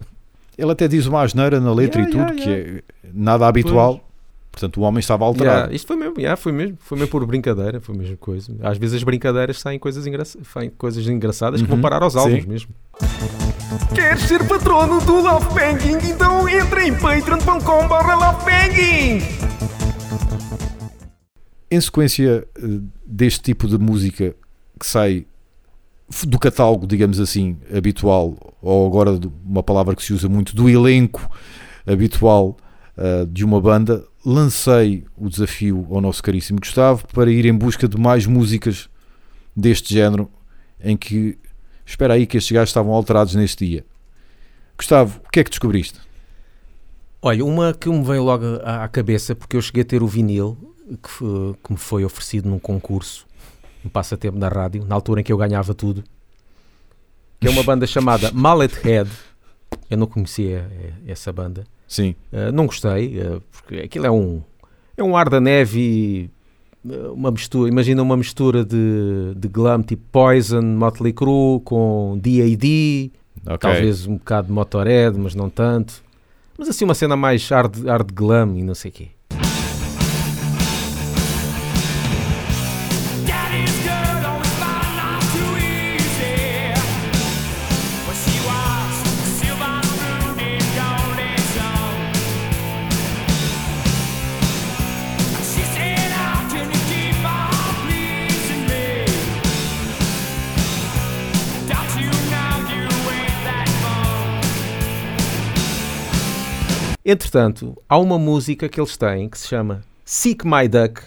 Ele 0.59 0.73
até 0.73 0.89
diz 0.89 1.07
uma 1.07 1.23
asneira 1.23 1.61
na 1.61 1.73
letra 1.73 2.01
yeah, 2.01 2.11
e 2.11 2.19
tudo, 2.19 2.37
yeah, 2.37 2.51
yeah. 2.51 2.83
que 2.83 3.07
é 3.07 3.11
nada 3.15 3.47
habitual. 3.47 3.99
Pois. 3.99 4.12
Portanto, 4.53 4.81
o 4.81 4.83
homem 4.83 5.01
estava 5.01 5.25
alterado. 5.25 5.57
Yeah, 5.57 5.75
isto 5.75 5.87
foi 5.87 5.97
mesmo, 5.97 6.15
yeah, 6.19 6.37
foi 6.37 6.53
mesmo, 6.53 6.77
foi 6.79 6.99
mesmo 6.99 7.11
por 7.11 7.25
brincadeira, 7.27 7.81
foi 7.81 7.95
a 7.95 7.99
mesma 7.99 8.17
coisa. 8.19 8.55
Às 8.63 8.77
vezes 8.77 8.97
as 8.97 9.03
brincadeiras 9.03 9.59
saem 9.59 9.79
coisas, 9.79 10.07
engra 10.07 10.25
saem 10.27 10.69
coisas 10.71 11.09
engraçadas 11.09 11.61
uhum. 11.61 11.67
que 11.67 11.71
vão 11.71 11.79
uhum. 11.79 11.83
parar 11.83 12.03
aos 12.03 12.15
álbuns 12.15 12.45
mesmo. 12.45 12.69
Queres 13.95 14.23
ser 14.25 14.47
patrono 14.47 15.01
do 15.01 15.21
Love 15.23 15.47
Banking? 15.55 16.07
Então 16.07 16.47
entra 16.47 16.87
em 16.87 16.95
patreon.com.br 16.95 17.63
Em 21.71 21.81
sequência 21.81 22.47
eh, 22.55 22.81
deste 23.07 23.41
tipo 23.41 23.67
de 23.67 23.79
música 23.79 24.37
que 24.79 24.87
sai 24.87 25.25
do 26.27 26.39
catálogo, 26.39 26.87
digamos 26.87 27.19
assim, 27.19 27.57
habitual, 27.75 28.37
ou 28.61 28.87
agora 28.87 29.19
uma 29.45 29.63
palavra 29.63 29.97
que 29.97 30.05
se 30.05 30.13
usa 30.13 30.29
muito, 30.29 30.55
do 30.55 30.69
elenco 30.69 31.27
habitual 31.87 32.57
uh, 32.99 33.27
de 33.27 33.45
uma 33.45 33.61
banda, 33.61 34.05
lancei 34.25 35.05
o 35.17 35.29
desafio 35.29 35.87
ao 35.91 36.01
nosso 36.01 36.23
caríssimo 36.23 36.61
Gustavo 36.61 37.07
para 37.09 37.31
ir 37.31 37.45
em 37.45 37.55
busca 37.55 37.89
de 37.89 37.99
mais 37.99 38.27
músicas 38.27 38.89
deste 39.55 39.93
género 39.93 40.31
em 40.81 40.97
que 40.97 41.39
espera 41.85 42.15
aí 42.15 42.27
que 42.27 42.37
estes 42.37 42.53
gajos 42.53 42.71
estavam 42.71 42.93
alterados 42.93 43.35
neste 43.35 43.67
dia. 43.67 43.85
Gustavo, 44.77 45.21
o 45.27 45.31
que 45.31 45.41
é 45.41 45.45
que 45.45 45.51
descobriste? 45.51 46.01
Olha, 47.21 47.45
uma 47.45 47.73
que 47.73 47.89
me 47.89 48.03
veio 48.03 48.25
logo 48.25 48.45
à 48.65 48.89
cabeça, 48.89 49.35
porque 49.35 49.57
eu 49.57 49.63
cheguei 49.63 49.83
a 49.83 49.85
ter 49.85 50.03
o 50.03 50.09
vinil 50.09 50.57
que, 50.89 51.59
que 51.63 51.73
me 51.73 51.79
foi 51.79 52.05
oferecido 52.05 52.49
num 52.49 52.59
concurso, 52.59 53.27
um 53.85 53.89
passatempo 53.89 54.39
da 54.39 54.49
rádio, 54.49 54.85
na 54.85 54.95
altura 54.95 55.21
em 55.21 55.25
que 55.25 55.33
eu 55.33 55.37
ganhava 55.37 55.73
tudo, 55.73 56.03
que 57.41 57.47
é 57.47 57.51
uma 57.51 57.63
banda 57.63 57.87
chamada 57.87 58.31
Mallet 58.35 58.75
Head. 58.83 59.11
Eu 59.89 59.97
não 59.97 60.07
conhecia 60.07 60.69
eh, 60.71 60.93
essa 61.07 61.33
banda. 61.33 61.65
Sim. 61.93 62.15
Uh, 62.33 62.51
não 62.51 62.65
gostei, 62.65 63.21
uh, 63.21 63.43
porque 63.53 63.83
aquilo 63.83 64.07
é 64.07 64.11
um, 64.11 64.41
é 64.97 65.03
um 65.03 65.15
ar 65.15 65.29
da 65.29 65.39
neve 65.39 65.79
e 65.79 66.31
uma 67.13 67.31
mistura, 67.31 67.69
imagina 67.71 68.03
uma 68.03 68.17
mistura 68.17 68.65
de, 68.65 69.35
de 69.37 69.47
glam 69.47 69.83
tipo 69.83 70.03
Poison, 70.11 70.63
Motley 70.63 71.13
Crue 71.13 71.61
com 71.63 72.19
D.A.D., 72.19 73.11
okay. 73.45 73.59
talvez 73.59 74.07
um 74.07 74.15
bocado 74.15 74.47
de 74.47 74.55
Motorhead, 74.55 75.19
mas 75.19 75.35
não 75.35 75.51
tanto. 75.51 76.03
Mas 76.57 76.71
assim 76.71 76.87
uma 76.87 76.95
cena 76.95 77.15
mais 77.15 77.47
hard, 77.51 77.85
hard 77.85 78.11
glam 78.11 78.57
e 78.57 78.63
não 78.63 78.75
sei 78.75 78.91
o 78.91 78.95
quê. 78.95 79.09
Entretanto, 107.05 107.77
há 107.89 107.99
uma 107.99 108.19
música 108.19 108.69
que 108.69 108.81
eles 108.81 108.97
têm 108.97 109.29
que 109.29 109.37
se 109.37 109.49
chama 109.49 109.83
Seek 110.05 110.47
My 110.47 110.69
Duck, 110.69 111.03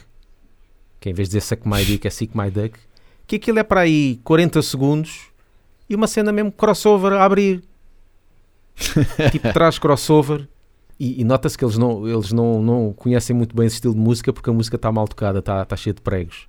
que 0.99 1.09
em 1.09 1.13
vez 1.13 1.29
de 1.29 1.37
dizer 1.37 1.47
Suck 1.47 1.67
My 1.67 1.85
Dick 1.85 2.05
é 2.05 2.09
Seek 2.09 2.37
My 2.37 2.51
Duck, 2.51 2.77
que 3.25 3.37
aquilo 3.37 3.59
é 3.59 3.63
para 3.63 3.81
aí 3.81 4.19
40 4.23 4.61
segundos 4.61 5.27
e 5.89 5.95
uma 5.95 6.07
cena 6.07 6.31
mesmo 6.31 6.51
crossover 6.51 7.13
a 7.13 7.23
abrir. 7.23 7.63
tipo, 9.31 9.53
traz 9.53 9.79
crossover. 9.79 10.47
E, 10.99 11.21
e 11.21 11.23
nota-se 11.23 11.57
que 11.57 11.63
eles, 11.63 11.77
não, 11.77 12.07
eles 12.07 12.31
não, 12.31 12.61
não 12.61 12.93
conhecem 12.93 13.35
muito 13.35 13.55
bem 13.55 13.67
esse 13.67 13.75
estilo 13.75 13.93
de 13.93 13.99
música 13.99 14.33
porque 14.33 14.49
a 14.49 14.53
música 14.53 14.75
está 14.75 14.91
mal 14.91 15.07
tocada, 15.07 15.39
está, 15.39 15.61
está 15.61 15.75
cheia 15.75 15.93
de 15.93 16.01
pregos. 16.01 16.45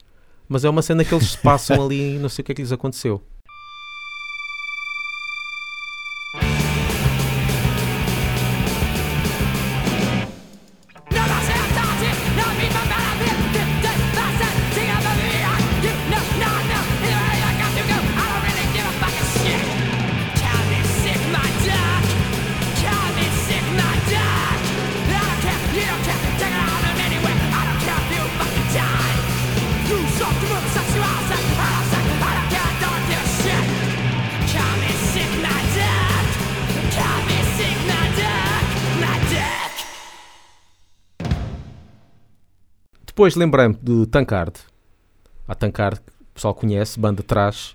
Mas 0.48 0.64
é 0.64 0.70
uma 0.70 0.82
cena 0.82 1.04
que 1.04 1.14
eles 1.14 1.32
se 1.32 1.38
passam 1.38 1.82
ali 1.84 2.16
e 2.16 2.18
não 2.18 2.28
sei 2.28 2.42
o 2.42 2.46
que 2.46 2.52
é 2.52 2.54
que 2.54 2.62
lhes 2.62 2.72
aconteceu. 2.72 3.22
Depois 43.16 43.34
lembrei-me 43.34 43.74
de 43.80 44.04
Tankard. 44.08 44.54
A 45.48 45.54
Tankard, 45.54 45.98
que 46.00 46.12
o 46.12 46.34
pessoal 46.34 46.52
conhece, 46.52 47.00
banda 47.00 47.22
trash. 47.22 47.74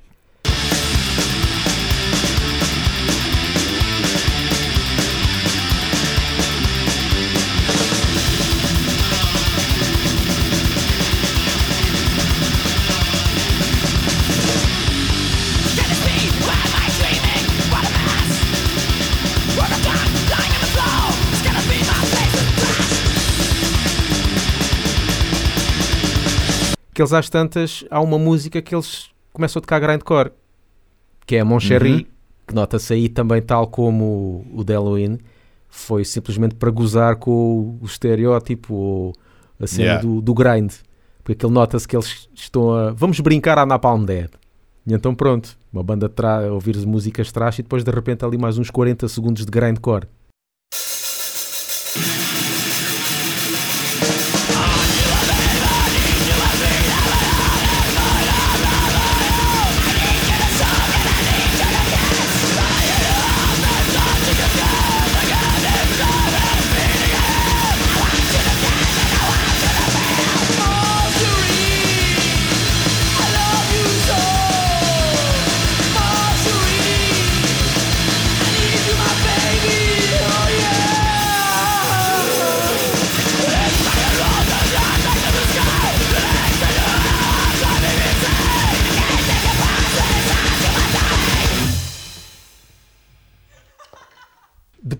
Eles 27.01 27.13
às 27.13 27.29
tantas 27.29 27.83
há 27.89 27.99
uma 27.99 28.17
música 28.17 28.61
que 28.61 28.73
eles 28.75 29.09
começam 29.33 29.59
a 29.59 29.61
tocar 29.61 29.79
grindcore, 29.79 30.31
que 31.25 31.35
é 31.35 31.39
a 31.39 31.45
Mon 31.45 31.55
uhum. 31.55 32.05
que 32.47 32.55
nota-se 32.55 32.93
aí 32.93 33.09
também 33.09 33.41
tal 33.41 33.67
como 33.67 34.45
o, 34.53 34.63
de 34.63 34.73
Halloween, 34.73 35.19
foi 35.69 36.03
simplesmente 36.03 36.55
para 36.55 36.69
gozar 36.69 37.15
com 37.15 37.77
o, 37.81 37.85
estereótipo 37.85 38.73
ou 38.73 39.13
a 39.59 39.67
cena 39.67 39.83
yeah. 39.83 40.01
do, 40.01 40.21
do 40.21 40.33
grind. 40.33 40.71
Porque 41.23 41.33
aquilo 41.33 41.51
nota-se 41.51 41.87
que 41.87 41.95
eles 41.95 42.27
estão 42.33 42.73
a. 42.73 42.91
Vamos 42.91 43.19
brincar 43.19 43.57
à 43.57 43.65
Napalm 43.65 44.03
Dead. 44.03 44.29
E 44.85 44.93
então 44.93 45.13
pronto, 45.13 45.57
uma 45.71 45.83
banda 45.83 46.11
a 46.23 46.51
ouvir 46.51 46.75
músicas 46.85 47.31
trash 47.31 47.59
e 47.59 47.63
depois 47.63 47.83
de 47.83 47.91
repente 47.91 48.25
ali 48.25 48.37
mais 48.37 48.57
uns 48.57 48.69
40 48.69 49.07
segundos 49.07 49.45
de 49.45 49.51
grindcore. 49.51 50.07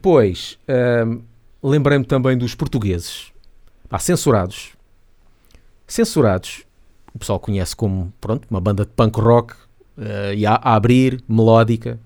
Depois, 0.01 0.57
hum, 1.05 1.21
lembrei-me 1.61 2.03
também 2.03 2.35
dos 2.35 2.55
portugueses. 2.55 3.31
Há 3.87 3.99
censurados. 3.99 4.71
Censurados, 5.85 6.63
o 7.13 7.19
pessoal 7.19 7.39
conhece 7.39 7.75
como, 7.75 8.11
pronto, 8.19 8.47
uma 8.49 8.59
banda 8.59 8.83
de 8.83 8.89
punk 8.89 9.19
rock 9.19 9.53
uh, 9.53 10.33
e 10.35 10.43
a, 10.43 10.55
a 10.55 10.73
abrir, 10.73 11.23
melódica, 11.29 11.99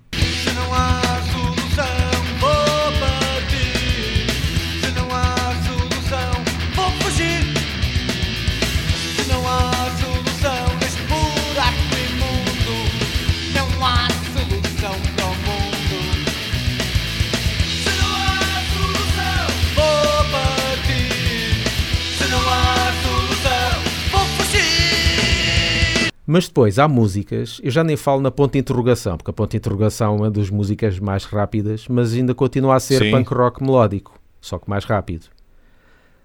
Mas 26.36 26.50
depois 26.50 26.78
há 26.78 26.86
músicas, 26.86 27.62
eu 27.64 27.72
já 27.72 27.82
nem 27.82 27.96
falo 27.96 28.20
na 28.20 28.30
ponta 28.30 28.52
de 28.52 28.60
interrogação, 28.60 29.16
porque 29.16 29.32
a 29.32 29.34
ponta 29.34 29.52
de 29.52 29.56
interrogação 29.56 30.16
é 30.16 30.18
uma 30.18 30.30
das 30.30 30.50
músicas 30.50 31.00
mais 31.00 31.24
rápidas, 31.24 31.88
mas 31.88 32.14
ainda 32.14 32.36
continua 32.36 32.76
a 32.76 32.80
ser 32.82 33.00
Sim. 33.00 33.12
punk 33.12 33.34
rock 33.34 33.64
melódico, 33.64 34.20
só 34.42 34.60
que 34.60 34.70
mais 34.70 34.84
rápido. 34.84 35.28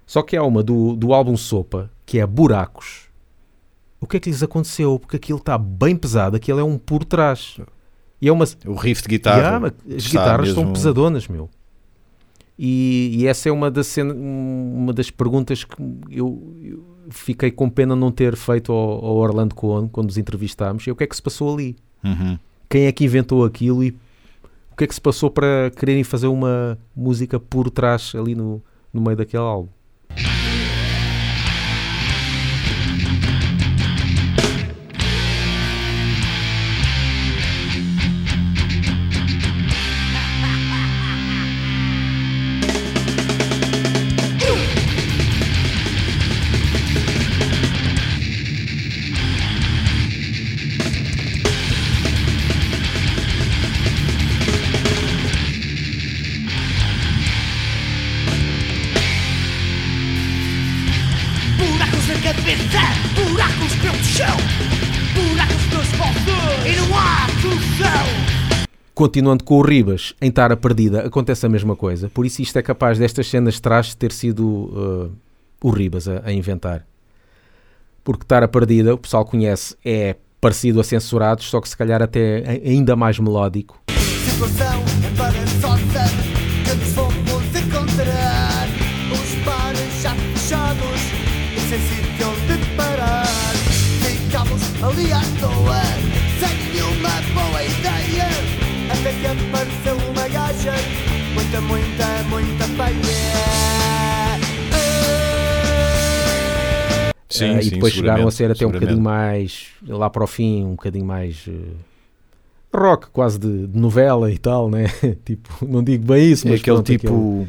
Só 0.04 0.20
que 0.22 0.36
há 0.36 0.42
uma 0.42 0.64
do, 0.64 0.96
do 0.96 1.14
álbum 1.14 1.36
Sopa, 1.36 1.92
que 2.04 2.18
é 2.18 2.26
Buracos. 2.26 3.08
O 4.00 4.06
que 4.08 4.16
é 4.16 4.20
que 4.20 4.28
lhes 4.28 4.42
aconteceu? 4.42 4.98
Porque 4.98 5.14
aquilo 5.14 5.38
está 5.38 5.56
bem 5.56 5.94
pesado, 5.94 6.34
aquilo 6.34 6.58
é 6.58 6.64
um 6.64 6.76
por 6.76 7.04
trás. 7.04 7.60
E 8.20 8.26
é 8.26 8.32
uma... 8.32 8.46
O 8.66 8.74
riff 8.74 9.02
de 9.02 9.08
guitarra. 9.10 9.72
as 9.96 10.06
guitarras 10.08 10.48
mesmo... 10.48 10.60
são 10.60 10.72
pesadonas, 10.72 11.28
meu. 11.28 11.48
E, 12.62 13.16
e, 13.16 13.26
essa 13.26 13.48
é 13.48 13.52
uma 13.52 13.70
das, 13.70 13.96
uma 13.96 14.92
das 14.92 15.10
perguntas 15.10 15.64
que 15.64 15.74
eu, 16.10 16.54
eu 16.62 16.84
fiquei 17.08 17.50
com 17.50 17.70
pena 17.70 17.96
não 17.96 18.12
ter 18.12 18.36
feito 18.36 18.70
ao, 18.70 19.02
ao 19.02 19.16
Orlando 19.16 19.54
Cohen 19.54 19.88
quando 19.88 20.08
nos 20.08 20.18
entrevistámos. 20.18 20.86
E 20.86 20.90
o 20.90 20.94
que 20.94 21.04
é 21.04 21.06
que 21.06 21.16
se 21.16 21.22
passou 21.22 21.54
ali? 21.54 21.74
Uhum. 22.04 22.38
Quem 22.68 22.84
é 22.84 22.92
que 22.92 23.02
inventou 23.02 23.46
aquilo 23.46 23.82
e 23.82 23.96
o 24.70 24.76
que 24.76 24.84
é 24.84 24.86
que 24.86 24.94
se 24.94 25.00
passou 25.00 25.30
para 25.30 25.70
quererem 25.74 26.04
fazer 26.04 26.26
uma 26.26 26.78
música 26.94 27.40
por 27.40 27.70
trás 27.70 28.12
ali 28.14 28.34
no, 28.34 28.62
no 28.92 29.00
meio 29.00 29.16
daquele 29.16 29.42
álbum? 29.42 29.70
Continuando 69.00 69.44
com 69.44 69.54
o 69.54 69.62
Ribas 69.62 70.14
em 70.20 70.30
Tara 70.30 70.58
Perdida, 70.58 71.06
acontece 71.06 71.46
a 71.46 71.48
mesma 71.48 71.74
coisa. 71.74 72.10
Por 72.10 72.26
isso, 72.26 72.42
isto 72.42 72.58
é 72.58 72.62
capaz 72.62 72.98
destas 72.98 73.26
cenas 73.28 73.54
de 73.54 73.62
trás 73.62 73.94
ter 73.94 74.12
sido 74.12 74.44
uh, 74.46 75.10
o 75.64 75.70
Ribas 75.70 76.06
a, 76.06 76.20
a, 76.22 76.30
inventar. 76.30 76.86
Porque 78.04 78.26
Tara 78.26 78.46
Perdida, 78.46 78.92
o 78.92 78.98
pessoal 78.98 79.24
conhece, 79.24 79.74
é 79.82 80.16
parecido 80.38 80.80
a 80.80 80.84
Censurados, 80.84 81.46
só 81.46 81.62
que 81.62 81.68
se 81.70 81.74
calhar 81.78 82.02
até 82.02 82.60
ainda 82.62 82.94
mais 82.94 83.18
melódico. 83.18 83.80
Situação 83.88 84.84
fomos 86.94 87.56
encontrar. 87.56 88.68
Os 89.10 89.42
bares 89.42 90.02
já 90.02 90.14
fechados 90.14 91.00
e 91.56 91.60
sem 91.70 91.78
sítio 91.78 92.28
onde 92.28 92.76
parar. 92.76 93.24
Ficamos 94.02 94.60
ali 94.82 95.10
Muita, 101.50 101.60
muita, 101.62 102.22
muita 102.28 102.64
feia 102.64 103.02
Sim, 107.28 107.56
uh, 107.56 107.62
sim, 107.62 107.66
e 107.66 107.70
depois 107.72 107.92
chegaram 107.92 108.28
a 108.28 108.30
ser 108.30 108.52
até 108.52 108.64
um 108.64 108.70
bocadinho 108.70 109.00
mais 109.00 109.66
lá 109.84 110.08
para 110.08 110.22
o 110.22 110.28
fim, 110.28 110.62
um 110.62 110.70
bocadinho 110.70 111.04
mais 111.04 111.44
uh, 111.48 111.74
rock, 112.72 113.08
quase 113.10 113.36
de, 113.36 113.66
de, 113.66 113.76
novela 113.76 114.30
e 114.30 114.38
tal, 114.38 114.70
né? 114.70 114.86
tipo, 115.26 115.66
não 115.66 115.82
digo 115.82 116.04
bem 116.04 116.30
isso, 116.30 116.46
é 116.46 116.50
mas 116.52 116.60
é 116.60 116.62
aquele 116.62 116.76
pronto, 116.76 116.86
tipo 116.86 117.48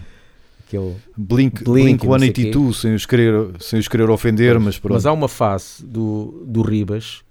aquele, 0.65 0.87
aquele 0.87 0.95
Blink, 1.15 1.63
Blink, 1.63 2.07
Blink 2.07 2.07
182, 2.07 2.77
sem 2.77 2.95
os, 2.95 3.05
querer, 3.05 3.51
sem 3.59 3.77
os 3.77 3.87
querer 3.87 4.09
ofender, 4.09 4.55
mas, 4.55 4.63
mas 4.63 4.79
pronto. 4.79 4.93
Mas 4.95 5.05
há 5.05 5.11
uma 5.11 5.27
face 5.27 5.85
do, 5.85 6.43
do 6.47 6.63
Ribas 6.63 7.21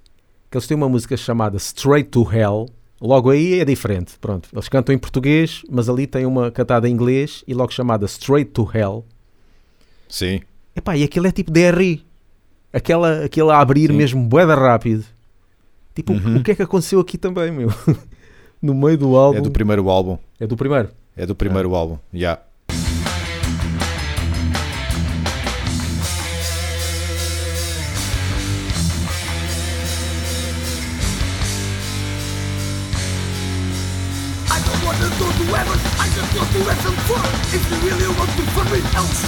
que 0.49 0.57
eles 0.57 0.69
têm 0.69 0.77
uma 0.77 0.89
música 0.89 1.17
chamada 1.17 1.57
Straight 1.57 2.11
to 2.11 2.33
Hell 2.33 2.69
Logo 3.01 3.31
aí 3.31 3.61
é 3.61 3.65
diferente, 3.65 4.19
pronto. 4.21 4.49
Eles 4.53 4.69
cantam 4.69 4.95
em 4.95 4.99
português, 4.99 5.63
mas 5.71 5.89
ali 5.89 6.07
tem 6.07 6.27
uma 6.27 6.51
cantada 6.51 6.89
em 6.89 6.93
inglês 6.93 7.43
e 7.49 7.55
logo 7.55 7.73
chamada 7.73 8.05
Straight 8.05 8.51
to 8.51 8.69
Hell. 8.75 9.05
Sim. 10.09 10.43
Epá, 10.77 10.97
e 10.97 11.03
aquilo 11.03 11.27
é 11.27 11.33
tipo 11.33 11.51
DRI. 11.51 12.05
Aquela, 12.73 13.25
aquela 13.25 13.57
a 13.57 13.61
abrir 13.61 13.91
Sim. 13.91 13.97
mesmo 13.97 14.23
boeda 14.23 14.55
rápido. 14.55 15.05
Tipo, 15.95 16.13
uhum. 16.13 16.37
o 16.37 16.43
que 16.43 16.53
é 16.53 16.55
que 16.55 16.63
aconteceu 16.63 17.01
aqui 17.01 17.17
também, 17.17 17.51
meu? 17.51 17.71
no 18.61 18.75
meio 18.75 18.99
do 18.99 19.17
álbum. 19.17 19.39
É 19.39 19.41
do 19.41 19.51
primeiro 19.51 19.89
álbum. 19.89 20.19
É 20.39 20.47
do 20.47 20.57
primeiro? 20.57 20.91
É 21.17 21.27
do 21.27 21.35
primeiro 21.35 21.75
ah. 21.75 21.79
álbum, 21.79 21.99
já. 22.13 22.19
Yeah. 22.19 22.43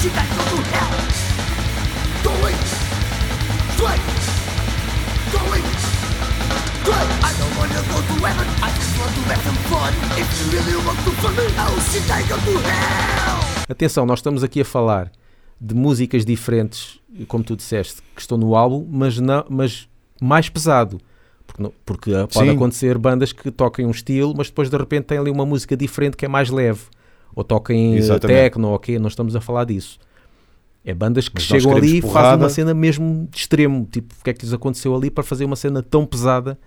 Me, 0.02 0.10
shit, 0.10 0.18
I 0.18 0.26
go 0.26 0.42
to 0.50 0.62
hell. 0.72 0.92
Going 2.24 2.60
straight, 3.74 4.02
going 5.32 5.66
straight. 6.82 7.10
I 7.22 7.32
don't 7.38 7.56
wanna 7.58 7.82
go 7.88 7.98
to 8.00 8.14
heaven, 8.26 8.46
I 8.62 8.70
just 8.78 8.98
want 8.98 9.14
to 9.14 9.22
have 9.30 9.42
some 9.42 9.58
fun. 9.70 9.92
If 10.18 10.28
you 10.38 10.58
really 10.58 10.76
want 10.86 10.98
to 11.04 11.10
fun 11.20 11.36
me, 11.36 11.44
oh 11.58 11.78
shit, 11.90 12.10
I 12.10 12.22
go 12.28 12.36
to 12.36 12.58
hell. 12.58 13.64
Atenção, 13.68 14.06
nós 14.06 14.18
estamos 14.18 14.42
aqui 14.42 14.60
a 14.60 14.64
falar 14.64 15.10
de 15.60 15.74
músicas 15.74 16.24
diferentes, 16.24 17.00
como 17.28 17.44
tu 17.44 17.56
disseste, 17.56 18.02
que 18.14 18.20
estão 18.20 18.36
no 18.36 18.56
álbum, 18.56 18.86
mas, 18.90 19.18
não, 19.18 19.44
mas 19.48 19.88
mais 20.20 20.48
pesado. 20.48 21.00
Porque, 21.46 21.62
não, 21.62 21.72
porque 21.84 22.10
pode 22.32 22.48
Sim. 22.48 22.56
acontecer 22.56 22.98
bandas 22.98 23.32
que 23.32 23.50
toquem 23.50 23.86
um 23.86 23.90
estilo, 23.90 24.34
mas 24.36 24.48
depois 24.48 24.68
de 24.68 24.76
repente 24.76 25.04
têm 25.04 25.18
ali 25.18 25.30
uma 25.30 25.46
música 25.46 25.76
diferente 25.76 26.16
que 26.16 26.24
é 26.24 26.28
mais 26.28 26.50
leve. 26.50 26.80
Ou 27.34 27.42
toquem 27.44 27.94
Exatamente. 27.96 28.36
techno, 28.38 28.68
ou 28.68 28.74
ok, 28.74 28.98
não 28.98 29.08
estamos 29.08 29.34
a 29.34 29.40
falar 29.40 29.64
disso. 29.64 29.98
É 30.84 30.92
bandas 30.92 31.28
que 31.28 31.36
Mas 31.36 31.44
chegam 31.44 31.76
ali 31.76 31.98
e 31.98 32.02
fazem 32.02 32.38
uma 32.38 32.48
cena 32.48 32.74
mesmo 32.74 33.28
de 33.30 33.38
extremo. 33.38 33.86
Tipo, 33.90 34.14
o 34.20 34.24
que 34.24 34.30
é 34.30 34.32
que 34.34 34.44
lhes 34.44 34.52
aconteceu 34.52 34.94
ali 34.94 35.10
para 35.10 35.22
fazer 35.22 35.44
uma 35.44 35.56
cena 35.56 35.82
tão 35.82 36.04
pesada 36.04 36.58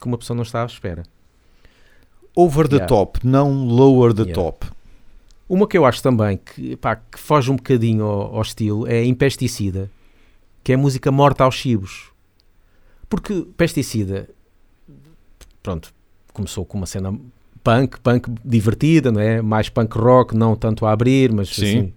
que 0.00 0.06
uma 0.06 0.16
pessoa 0.16 0.34
não 0.36 0.42
está 0.44 0.62
à 0.62 0.66
espera. 0.66 1.02
Over 2.36 2.66
the 2.68 2.76
Yeah. 2.76 2.88
top, 2.88 3.20
não 3.26 3.64
lower 3.66 4.12
the 4.12 4.22
Yeah. 4.22 4.34
top. 4.42 4.66
Uma 5.48 5.68
que 5.68 5.76
eu 5.76 5.84
acho 5.84 6.02
também 6.02 6.36
que, 6.38 6.76
pá, 6.76 6.96
que 6.96 7.18
foge 7.18 7.50
um 7.50 7.56
bocadinho 7.56 8.04
ao, 8.04 8.36
ao 8.36 8.42
estilo 8.42 8.86
é 8.88 9.04
Impesticida, 9.04 9.90
que 10.62 10.72
é 10.72 10.74
a 10.74 10.78
música 10.78 11.12
Morta 11.12 11.44
aos 11.44 11.54
Chibos. 11.54 12.10
Porque 13.08 13.46
Pesticida, 13.56 14.28
pronto, 15.62 15.92
começou 16.32 16.64
com 16.64 16.78
uma 16.78 16.86
cena 16.86 17.16
punk, 17.64 17.98
punk 18.00 18.30
divertida, 18.44 19.10
não 19.10 19.20
é? 19.20 19.40
Mais 19.40 19.68
punk 19.68 19.96
rock, 19.96 20.36
não 20.36 20.54
tanto 20.54 20.84
a 20.84 20.92
abrir, 20.92 21.32
mas 21.32 21.48
Sim. 21.48 21.64
assim. 21.64 21.92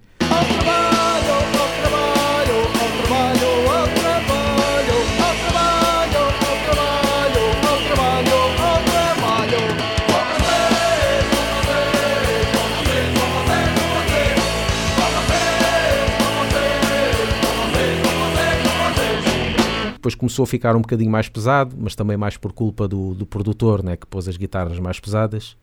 Começou 20.17 20.43
a 20.43 20.47
ficar 20.47 20.75
um 20.75 20.82
bocadinho 20.82 21.10
mais 21.10 21.30
pesado, 21.30 21.75
mas 21.77 21.95
também 21.95 22.17
mais 22.17 22.36
por 22.36 22.51
culpa 22.51 22.88
do, 22.88 23.13
do 23.13 23.25
produtor, 23.25 23.84
né, 23.84 23.95
que 23.95 24.06
pôs 24.06 24.27
as 24.27 24.36
guitarras 24.36 24.80
mais 24.80 24.99
pesadas. 24.99 25.56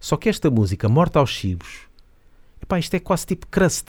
Só 0.00 0.16
que 0.16 0.28
esta 0.28 0.50
música, 0.50 0.88
Morta 0.88 1.20
aos 1.20 1.30
Chibos, 1.30 1.82
epá, 2.60 2.78
isto 2.78 2.94
é 2.94 2.98
quase 2.98 3.26
tipo 3.26 3.46
crust. 3.46 3.86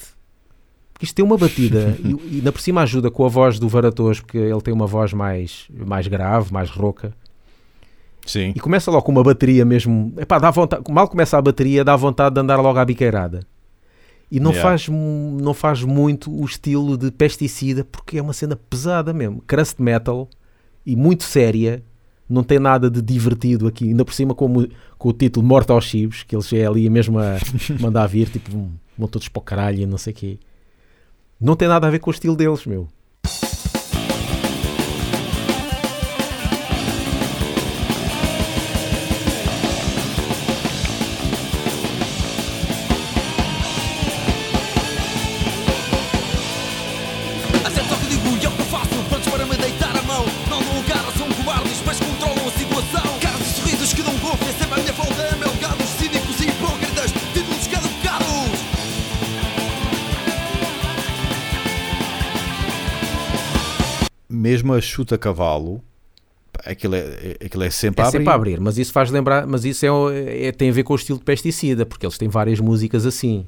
Porque 0.93 1.05
isto 1.05 1.15
tem 1.15 1.25
uma 1.25 1.37
batida 1.37 1.97
e, 2.03 2.33
e 2.33 2.35
ainda 2.35 2.51
por 2.51 2.61
cima 2.61 2.81
ajuda 2.81 3.09
com 3.09 3.25
a 3.25 3.29
voz 3.29 3.57
do 3.57 3.67
Varatoso, 3.67 4.21
porque 4.21 4.37
ele 4.37 4.61
tem 4.61 4.73
uma 4.73 4.85
voz 4.85 5.11
mais, 5.11 5.65
mais 5.69 6.07
grave, 6.07 6.53
mais 6.53 6.69
rouca. 6.69 7.13
Sim. 8.25 8.53
E 8.55 8.59
começa 8.59 8.89
logo 8.91 9.03
com 9.03 9.11
uma 9.11 9.23
bateria 9.23 9.65
mesmo. 9.65 10.13
Epá, 10.17 10.39
dá 10.39 10.51
vontade, 10.51 10.83
mal 10.91 11.07
começa 11.07 11.37
a 11.37 11.41
bateria, 11.41 11.83
dá 11.83 11.95
vontade 11.95 12.35
de 12.35 12.41
andar 12.41 12.59
logo 12.59 12.77
à 12.77 12.85
biqueirada. 12.85 13.45
E 14.35 14.39
não, 14.39 14.49
Yeah. 14.49 14.67
faz, 14.67 14.87
não 14.89 15.53
faz 15.53 15.83
muito 15.83 16.31
o 16.33 16.43
estilo 16.43 16.97
de 16.97 17.11
pesticida, 17.11 17.85
porque 17.85 18.17
é 18.17 18.21
uma 18.21 18.33
cena 18.33 18.55
pesada 18.55 19.13
mesmo. 19.13 19.43
Crust 19.45 19.79
metal 19.79 20.27
e 20.83 20.95
muito 20.95 21.23
séria. 21.23 21.83
Não 22.27 22.41
tem 22.43 22.57
nada 22.57 22.89
de 22.89 22.99
divertido 22.99 23.67
aqui. 23.67 23.89
Ainda 23.89 24.03
por 24.03 24.11
cima 24.11 24.33
com, 24.33 24.65
com 24.97 25.09
o 25.09 25.13
título 25.13 25.45
Morte 25.45 25.71
aos 25.71 25.85
Chibos, 25.85 26.23
que 26.23 26.35
eles 26.35 26.51
é 26.51 26.65
ali 26.65 26.89
mesmo 26.89 27.19
a 27.19 27.37
mandar 27.79 28.07
vir, 28.07 28.27
tipo, 28.27 28.49
vão 28.97 29.07
todos 29.07 29.27
para 29.27 29.39
o 29.39 29.43
caralho 29.43 29.81
e 29.81 29.85
não 29.85 29.99
sei 29.99 30.13
o 30.13 30.15
quê. 30.15 30.39
Não 31.39 31.55
tem 31.55 31.67
nada 31.67 31.85
a 31.85 31.91
ver 31.91 31.99
com 31.99 32.09
o 32.09 32.13
estilo 32.13 32.35
deles, 32.35 32.65
meu. 32.65 32.87
Chuta 64.93 65.17
cavalo, 65.17 65.82
pá, 66.51 66.71
aquilo 66.71 66.95
é, 66.95 66.99
é- 67.39 67.45
aquilo 67.45 67.63
é 67.63 67.69
sempre 67.69 68.01
É 68.01 68.06
a 68.06 68.08
abrir. 68.08 68.17
sempre 68.19 68.32
a 68.32 68.36
abrir, 68.36 68.60
mas 68.60 68.77
isso 68.77 68.91
faz 68.91 69.10
lembrar, 69.10 69.45
mas 69.47 69.65
isso 69.65 69.86
é, 69.86 69.91
o- 69.91 70.10
é- 70.12 70.51
tem 70.51 70.69
a 70.69 70.73
ver 70.73 70.84
com 70.84 70.93
o 70.93 70.95
estilo 70.95 71.17
de 71.17 71.23
pesticida, 71.25 71.86
porque 71.86 72.06
eles 72.06 72.17
têm 72.17 72.27
várias 72.29 72.60
músicas 72.60 73.06
assim. 73.06 73.45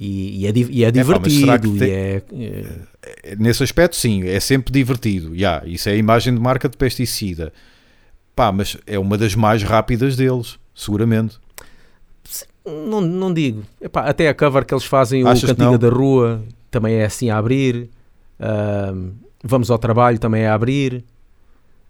E, 0.00 0.42
e 0.42 0.46
é, 0.46 0.52
e 0.70 0.84
é 0.84 0.92
pá, 0.92 1.18
mas 1.20 1.32
será 1.32 1.58
que 1.58 1.68
divertido, 1.68 1.76
e 1.76 1.78
tem- 1.78 1.92
é, 1.92 2.22
é- 3.24 3.36
Nesse 3.36 3.62
aspecto, 3.64 3.96
sim, 3.96 4.22
é 4.28 4.38
sempre 4.38 4.72
divertido. 4.72 5.34
Ya, 5.34 5.62
isso 5.66 5.88
é 5.88 5.92
a 5.92 5.96
imagem 5.96 6.32
de 6.34 6.40
marca 6.40 6.68
de 6.68 6.76
pesticida. 6.76 7.52
Pá, 8.36 8.52
mas 8.52 8.76
é 8.86 8.96
uma 8.98 9.18
das 9.18 9.34
mais 9.34 9.62
rápidas 9.64 10.14
deles, 10.16 10.56
seguramente. 10.74 11.36
não, 12.64 13.00
não 13.00 13.34
digo. 13.34 13.62
Epá, 13.80 14.02
até 14.02 14.28
a 14.28 14.34
cover 14.34 14.64
que 14.64 14.72
eles 14.72 14.84
fazem, 14.84 15.24
o 15.24 15.28
Achas 15.28 15.50
que 15.50 15.56
Cantiga 15.56 15.76
da 15.78 15.88
Rua, 15.88 16.42
também 16.70 16.94
é 16.94 17.04
assim 17.04 17.28
a 17.30 17.36
abrir. 17.38 17.90
Vamos 19.42 19.70
ao 19.70 19.78
Trabalho 19.78 20.18
também 20.18 20.42
é 20.42 20.48
a 20.48 20.54
abrir. 20.54 21.04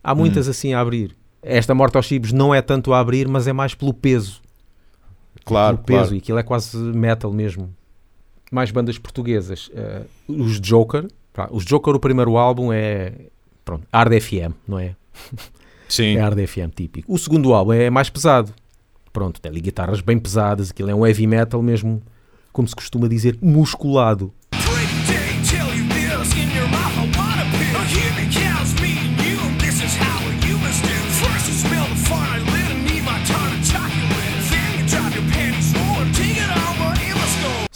Há 0.03 0.15
muitas 0.15 0.47
Hum. 0.47 0.51
assim 0.51 0.75
a 0.75 0.81
abrir. 0.81 1.17
Esta 1.43 1.75
Morte 1.75 1.97
aos 1.97 2.07
Chibos 2.07 2.33
não 2.33 2.55
é 2.55 2.61
tanto 2.61 2.93
a 2.93 3.01
abrir, 3.01 3.29
mas 3.29 3.47
é 3.47 3.53
mais 3.53 3.75
pelo 3.75 3.95
peso. 3.95 4.41
Claro, 5.45 5.77
pelo 5.79 5.87
peso, 5.87 5.99
claro. 6.01 6.15
e 6.15 6.19
aquilo 6.19 6.39
é 6.39 6.43
quase 6.43 6.77
metal 6.77 7.33
mesmo. 7.33 7.73
Mais 8.51 8.71
bandas 8.71 8.99
portuguesas. 8.99 9.71
eh, 9.75 10.03
os 10.27 10.61
Joker. 10.61 11.07
pá, 11.33 11.49
os 11.51 11.65
Joker, 11.65 11.95
o 11.95 12.01
primeiro 12.01 12.37
álbum 12.37 12.73
é. 12.73 13.13
Pronto, 13.65 13.87
Hard 13.93 14.13
FM, 14.21 14.53
não 14.67 14.79
é? 14.79 14.95
Sim, 15.89 16.17
É 16.17 16.21
Hard 16.21 16.39
FM 16.47 16.71
típico. 16.75 17.13
O 17.13 17.19
segundo 17.19 17.53
álbum 17.55 17.73
é 17.73 17.89
mais 17.91 18.11
pesado. 18.11 18.53
Pronto, 19.13 19.41
tem 19.41 19.51
ali 19.51 19.61
guitarras 19.61 20.01
bem 20.01 20.19
pesadas. 20.19 20.71
Aquilo 20.71 20.91
é 20.91 20.95
um 20.95 21.07
heavy 21.07 21.27
metal 21.27 21.63
mesmo, 21.63 22.03
como 22.53 22.69
se 22.69 22.75
costuma 22.75 23.09
dizer, 23.09 23.39
musculado. 23.41 24.33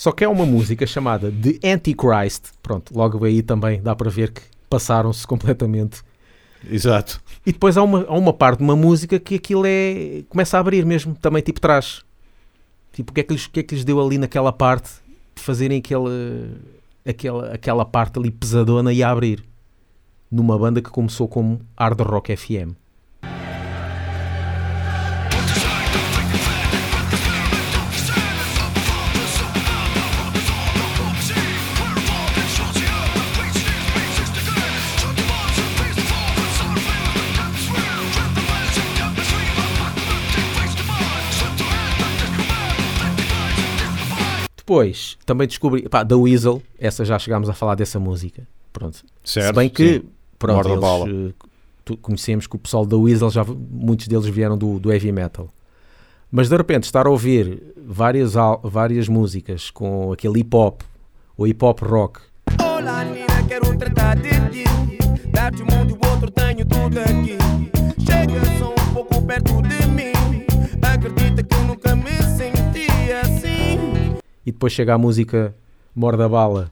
Só 0.03 0.11
que 0.11 0.25
é 0.25 0.29
uma 0.29 0.45
música 0.45 0.85
chamada 0.85 1.31
The 1.31 1.75
Antichrist. 1.75 2.47
Pronto, 2.61 2.93
logo 2.93 3.25
aí 3.25 3.41
também 3.41 3.81
dá 3.81 3.95
para 3.95 4.11
ver 4.11 4.33
que 4.33 4.43
passaram-se 4.69 5.25
completamente. 5.25 6.03
exato. 6.69 7.23
E 7.47 7.53
depois 7.53 7.77
há 7.77 7.85
uma, 7.85 8.05
há 8.09 8.19
uma 8.19 8.33
parte 8.33 8.59
de 8.59 8.65
uma 8.65 8.75
música 8.75 9.21
que 9.21 9.37
aquilo 9.37 9.63
é. 9.65 10.25
começa 10.29 10.57
a 10.57 10.61
abrir 10.61 10.85
mesmo, 10.85 11.15
também 11.15 11.41
tipo 11.41 11.61
trás. 11.61 12.03
Tipo, 12.93 13.13
o 13.13 13.15
que 13.15 13.21
é 13.21 13.23
que 13.23 13.33
lhes, 13.33 13.47
que 13.47 13.61
é 13.61 13.63
que 13.63 13.77
lhes 13.77 13.85
deu 13.85 14.05
ali 14.05 14.19
naquela 14.19 14.53
parte 14.53 14.91
de 15.37 15.41
fazerem 15.41 15.79
aquele, 15.79 16.51
aquela, 17.07 17.55
aquela 17.55 17.85
parte 17.85 18.19
ali 18.19 18.33
pesadona 18.33 18.93
e 18.93 19.05
a 19.05 19.09
abrir? 19.09 19.45
Numa 20.29 20.59
banda 20.59 20.83
que 20.83 20.91
começou 20.91 21.29
como 21.29 21.61
Hard 21.79 22.01
Rock 22.01 22.37
FM. 22.37 22.75
Depois 44.77 45.19
também 45.27 45.47
descobri, 45.47 45.87
pá, 45.87 46.03
da 46.03 46.17
Weasel, 46.17 46.63
essa 46.79 47.05
já 47.05 47.19
chegámos 47.19 47.47
a 47.51 47.53
falar 47.53 47.75
dessa 47.75 48.01
música. 48.01 48.49
Pronto. 48.73 49.05
Certo. 49.23 49.47
Se 49.49 49.53
bem 49.53 49.69
que, 49.69 49.95
sim. 49.99 50.03
pronto, 50.39 50.67
eles, 50.67 50.81
bala. 50.81 51.11
eh, 51.11 51.33
tu- 51.85 51.97
conhecemos 51.99 52.47
que 52.47 52.57
o 52.57 52.59
pessoal 52.59 52.87
da 52.87 52.97
Weasel, 52.97 53.29
já, 53.31 53.45
muitos 53.45 54.09
deles 54.09 54.25
vieram 54.27 54.57
do, 54.57 54.79
do 54.79 54.91
heavy 54.91 55.13
metal. 55.13 55.51
Mas 56.31 56.49
de 56.49 56.57
repente 56.57 56.85
estar 56.85 57.07
a 57.07 57.11
ouvir 57.11 57.63
várias, 57.87 58.33
várias 58.63 59.09
músicas 59.09 59.71
com 59.71 60.11
aquele 60.11 60.41
hip 60.41 60.57
hop 60.57 60.81
ou 61.37 61.47
hip 61.47 61.63
hop 61.63 61.81
rock 61.83 62.21
Olá, 62.59 63.05
menina, 63.05 63.43
quero 63.47 63.77
tratar 63.77 64.17
de 64.17 64.31
ti. 64.51 64.65
Dar-te 65.31 65.63
um 65.63 65.67
mundo 65.67 65.91
e 65.91 65.93
o 66.07 66.11
outro, 66.11 66.31
tenho 66.31 66.65
tudo 66.65 66.99
aqui. 66.99 67.37
Chega 68.07 68.59
só 68.59 68.71
um 68.71 68.95
pouco 68.95 69.21
perto 69.27 69.61
de 69.61 69.87
mim. 69.89 70.13
Acredita 70.81 71.43
que 71.43 71.55
eu 71.55 71.63
nunca 71.65 71.95
me 71.95 72.11
senti 72.39 72.52
e 74.45 74.53
depois 74.53 74.73
chega 74.73 74.95
a 74.95 74.99
música 74.99 75.55
Morda 75.95 76.29
Bala 76.29 76.71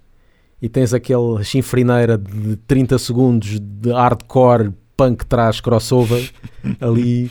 e 0.60 0.68
tens 0.68 0.92
aquele 0.92 1.42
chinfrineira 1.42 2.18
de 2.18 2.56
30 2.56 2.98
segundos 2.98 3.58
de 3.58 3.90
hardcore, 3.90 4.72
punk 4.96 5.24
traz 5.24 5.60
crossover 5.60 6.30
ali 6.80 7.30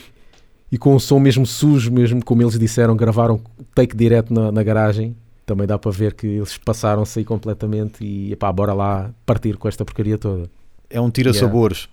e 0.72 0.78
com 0.78 0.94
o 0.94 1.00
som 1.00 1.18
mesmo 1.18 1.44
sujo, 1.44 1.90
mesmo 1.90 2.24
como 2.24 2.42
eles 2.42 2.58
disseram, 2.58 2.96
gravaram 2.96 3.40
take 3.74 3.96
direto 3.96 4.32
na, 4.32 4.52
na 4.52 4.62
garagem. 4.62 5.16
Também 5.44 5.66
dá 5.66 5.76
para 5.76 5.90
ver 5.90 6.14
que 6.14 6.26
eles 6.26 6.56
passaram-se 6.58 7.18
aí 7.18 7.24
completamente 7.24 8.04
e 8.04 8.36
pá, 8.36 8.52
bora 8.52 8.72
lá 8.72 9.10
partir 9.26 9.56
com 9.56 9.66
esta 9.66 9.84
porcaria 9.84 10.16
toda. 10.16 10.48
É 10.88 11.00
um 11.00 11.10
tira-sabores. 11.10 11.88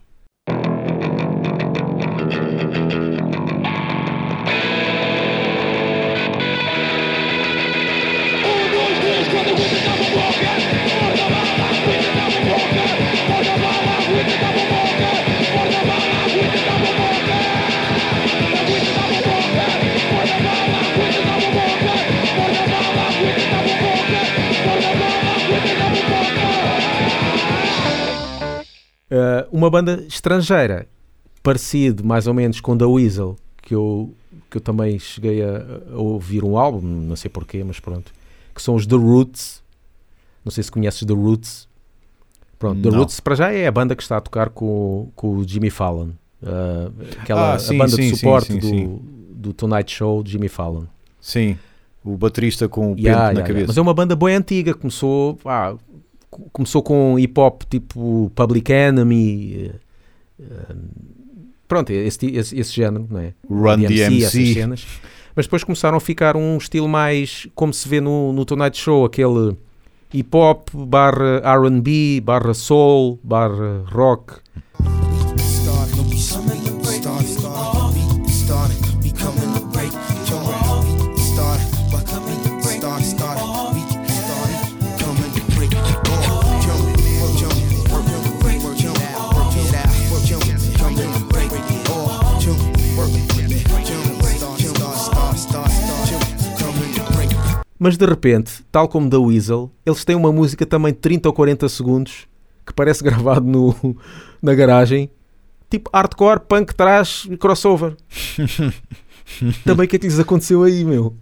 Uh, 29.10 29.48
uma 29.52 29.70
banda 29.70 30.04
estrangeira, 30.08 30.86
parecido 31.42 32.04
mais 32.04 32.28
ou 32.28 32.34
menos 32.34 32.60
com 32.60 32.78
The 32.78 32.84
Weasel, 32.84 33.38
que 33.62 33.74
eu, 33.74 34.14
que 34.52 34.58
eu 34.58 34.62
também 34.62 35.00
cheguei 35.00 35.42
a, 35.42 35.64
a 35.94 35.98
ouvir 35.98 36.44
um 36.44 36.58
álbum, 36.58 36.86
não 36.86 37.16
sei 37.16 37.30
porquê, 37.30 37.64
mas 37.64 37.80
pronto, 37.80 38.12
que 38.58 38.62
são 38.64 38.76
os 38.76 38.86
The 38.86 38.96
Roots. 38.96 39.64
Não 40.44 40.52
sei 40.52 40.64
se 40.64 40.72
conheces 40.72 41.06
The 41.06 41.14
Roots. 41.14 41.68
Pronto, 42.60 42.82
The 42.82 42.90
Não. 42.90 42.98
Roots 43.00 43.20
para 43.20 43.36
já 43.36 43.52
é 43.52 43.68
a 43.68 43.72
banda 43.72 43.96
que 43.96 44.02
está 44.04 44.18
a 44.18 44.22
tocar 44.22 44.50
com, 44.50 45.10
com 45.16 45.36
o 45.38 45.48
Jimmy 45.48 45.70
Fallon. 45.70 46.10
Uh, 46.42 46.92
aquela 47.22 47.54
Ah, 47.54 47.60
sim, 47.60 47.78
banda 47.78 47.96
sim, 47.96 48.10
de 48.12 48.16
suporte 48.16 48.54
sim, 48.54 48.60
do, 48.60 49.00
do 49.50 49.54
Tonight 49.54 49.92
Show 49.94 50.22
de 50.24 50.32
Jimmy 50.32 50.48
Fallon. 50.50 50.84
Sim, 51.22 51.58
o 52.04 52.16
baterista 52.18 52.68
com 52.70 52.92
o 52.92 52.96
pente 52.96 53.06
Yeah, 53.08 53.20
na 53.20 53.24
yeah, 53.26 53.40
yeah. 53.40 53.48
cabeça. 53.48 53.68
Mas 53.68 53.78
é 53.78 53.82
uma 53.82 53.94
banda 53.94 54.16
bem 54.16 54.36
antiga, 54.36 54.74
começou, 54.74 55.38
começou 56.54 56.82
com 56.82 57.18
hip 57.20 57.40
hop 57.40 57.64
tipo 57.70 58.32
Public 58.36 58.72
Enemy, 58.72 59.72
eh, 60.40 60.76
pronto, 61.68 61.90
esse, 61.92 62.18
ti- 62.20 62.36
esse, 62.36 62.58
esse 62.58 62.74
género, 62.74 63.08
não 63.10 63.20
é? 63.20 63.34
Run 63.50 63.78
DMC, 63.80 64.24
essas 64.24 64.32
DMC. 64.34 64.54
cenas. 64.54 64.86
Mas 65.38 65.46
depois 65.46 65.64
começaram 65.64 65.96
a 65.96 66.00
ficar 66.00 66.36
um 66.36 66.58
estilo 66.58 66.90
mais 66.90 67.48
como 67.54 67.72
se 67.72 67.88
vê 67.88 68.02
no, 68.02 68.34
no 68.34 68.44
Tonight 68.44 68.76
Show, 68.76 69.06
aquele 69.06 69.56
hip 70.12 70.36
hop 70.36 70.70
barra 70.74 71.44
R&B, 71.44 72.20
barra 72.24 72.56
soul, 72.56 73.20
barra 73.24 73.84
rock. 73.86 74.34
Mas 97.88 97.96
de 97.96 98.06
repente, 98.06 98.66
tal 98.70 98.90
como 98.90 99.10
da 99.10 99.18
Weasel, 99.18 99.72
eles 99.86 100.04
têm 100.04 100.14
uma 100.14 100.30
música 100.30 100.66
também 100.66 100.92
de 100.92 101.00
30 101.00 101.30
ou 101.30 101.34
40 101.34 101.70
segundos 101.70 102.28
que 102.66 102.74
parece 102.74 103.00
gravado 103.02 103.48
no, 103.48 103.96
na 104.42 104.54
garagem, 104.54 105.10
tipo 105.70 105.90
hardcore, 105.94 106.42
punk, 106.42 106.76
trash 106.76 107.30
crossover. 107.40 107.96
também 109.64 109.86
o 109.86 109.90
que 109.90 109.96
é 109.96 110.00
que 110.00 110.06
lhes 110.06 110.20
aconteceu 110.20 110.64
aí, 110.64 110.84
meu? 110.84 111.16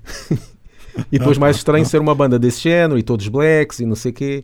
e 1.12 1.20
depois 1.20 1.38
mais 1.38 1.58
estranho 1.58 1.86
ser 1.86 2.02
uma 2.02 2.16
banda 2.16 2.40
desse 2.40 2.62
género 2.62 2.98
e 2.98 3.04
todos 3.04 3.28
blacks 3.28 3.80
e 3.80 3.86
não 3.86 3.96
sei 3.96 4.10
o 4.10 4.16
quê. 4.16 4.44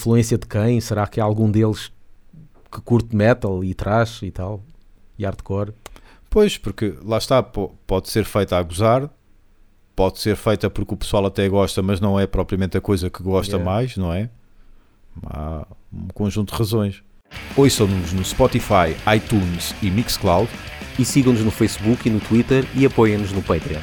Influência 0.00 0.38
de 0.38 0.46
quem? 0.46 0.80
Será 0.80 1.06
que 1.06 1.20
há 1.20 1.24
algum 1.24 1.50
deles 1.50 1.92
que 2.72 2.80
curte 2.80 3.14
metal 3.14 3.62
e 3.62 3.74
trash 3.74 4.22
e 4.22 4.30
tal? 4.30 4.62
E 5.18 5.26
hardcore? 5.26 5.74
Pois, 6.30 6.56
porque 6.56 6.94
lá 7.04 7.18
está, 7.18 7.42
po- 7.42 7.74
pode 7.86 8.08
ser 8.08 8.24
feita 8.24 8.56
a 8.56 8.62
gozar, 8.62 9.10
pode 9.94 10.18
ser 10.18 10.36
feita 10.36 10.70
porque 10.70 10.94
o 10.94 10.96
pessoal 10.96 11.26
até 11.26 11.46
gosta, 11.50 11.82
mas 11.82 12.00
não 12.00 12.18
é 12.18 12.26
propriamente 12.26 12.78
a 12.78 12.80
coisa 12.80 13.10
que 13.10 13.22
gosta 13.22 13.56
Yeah. 13.56 13.70
mais, 13.70 13.94
não 13.98 14.10
é? 14.10 14.30
Há 15.26 15.66
um 15.92 16.08
conjunto 16.14 16.52
de 16.52 16.58
razões. 16.58 17.02
Ouçam-nos 17.54 18.14
no 18.14 18.24
Spotify, 18.24 18.96
iTunes 19.14 19.74
e 19.82 19.90
Mixcloud. 19.90 20.48
E 20.98 21.04
sigam-nos 21.04 21.42
no 21.44 21.50
Facebook 21.50 22.08
e 22.08 22.10
no 22.10 22.20
Twitter 22.20 22.64
e 22.74 22.86
apoiem-nos 22.86 23.32
no 23.32 23.42
Patreon. 23.42 23.80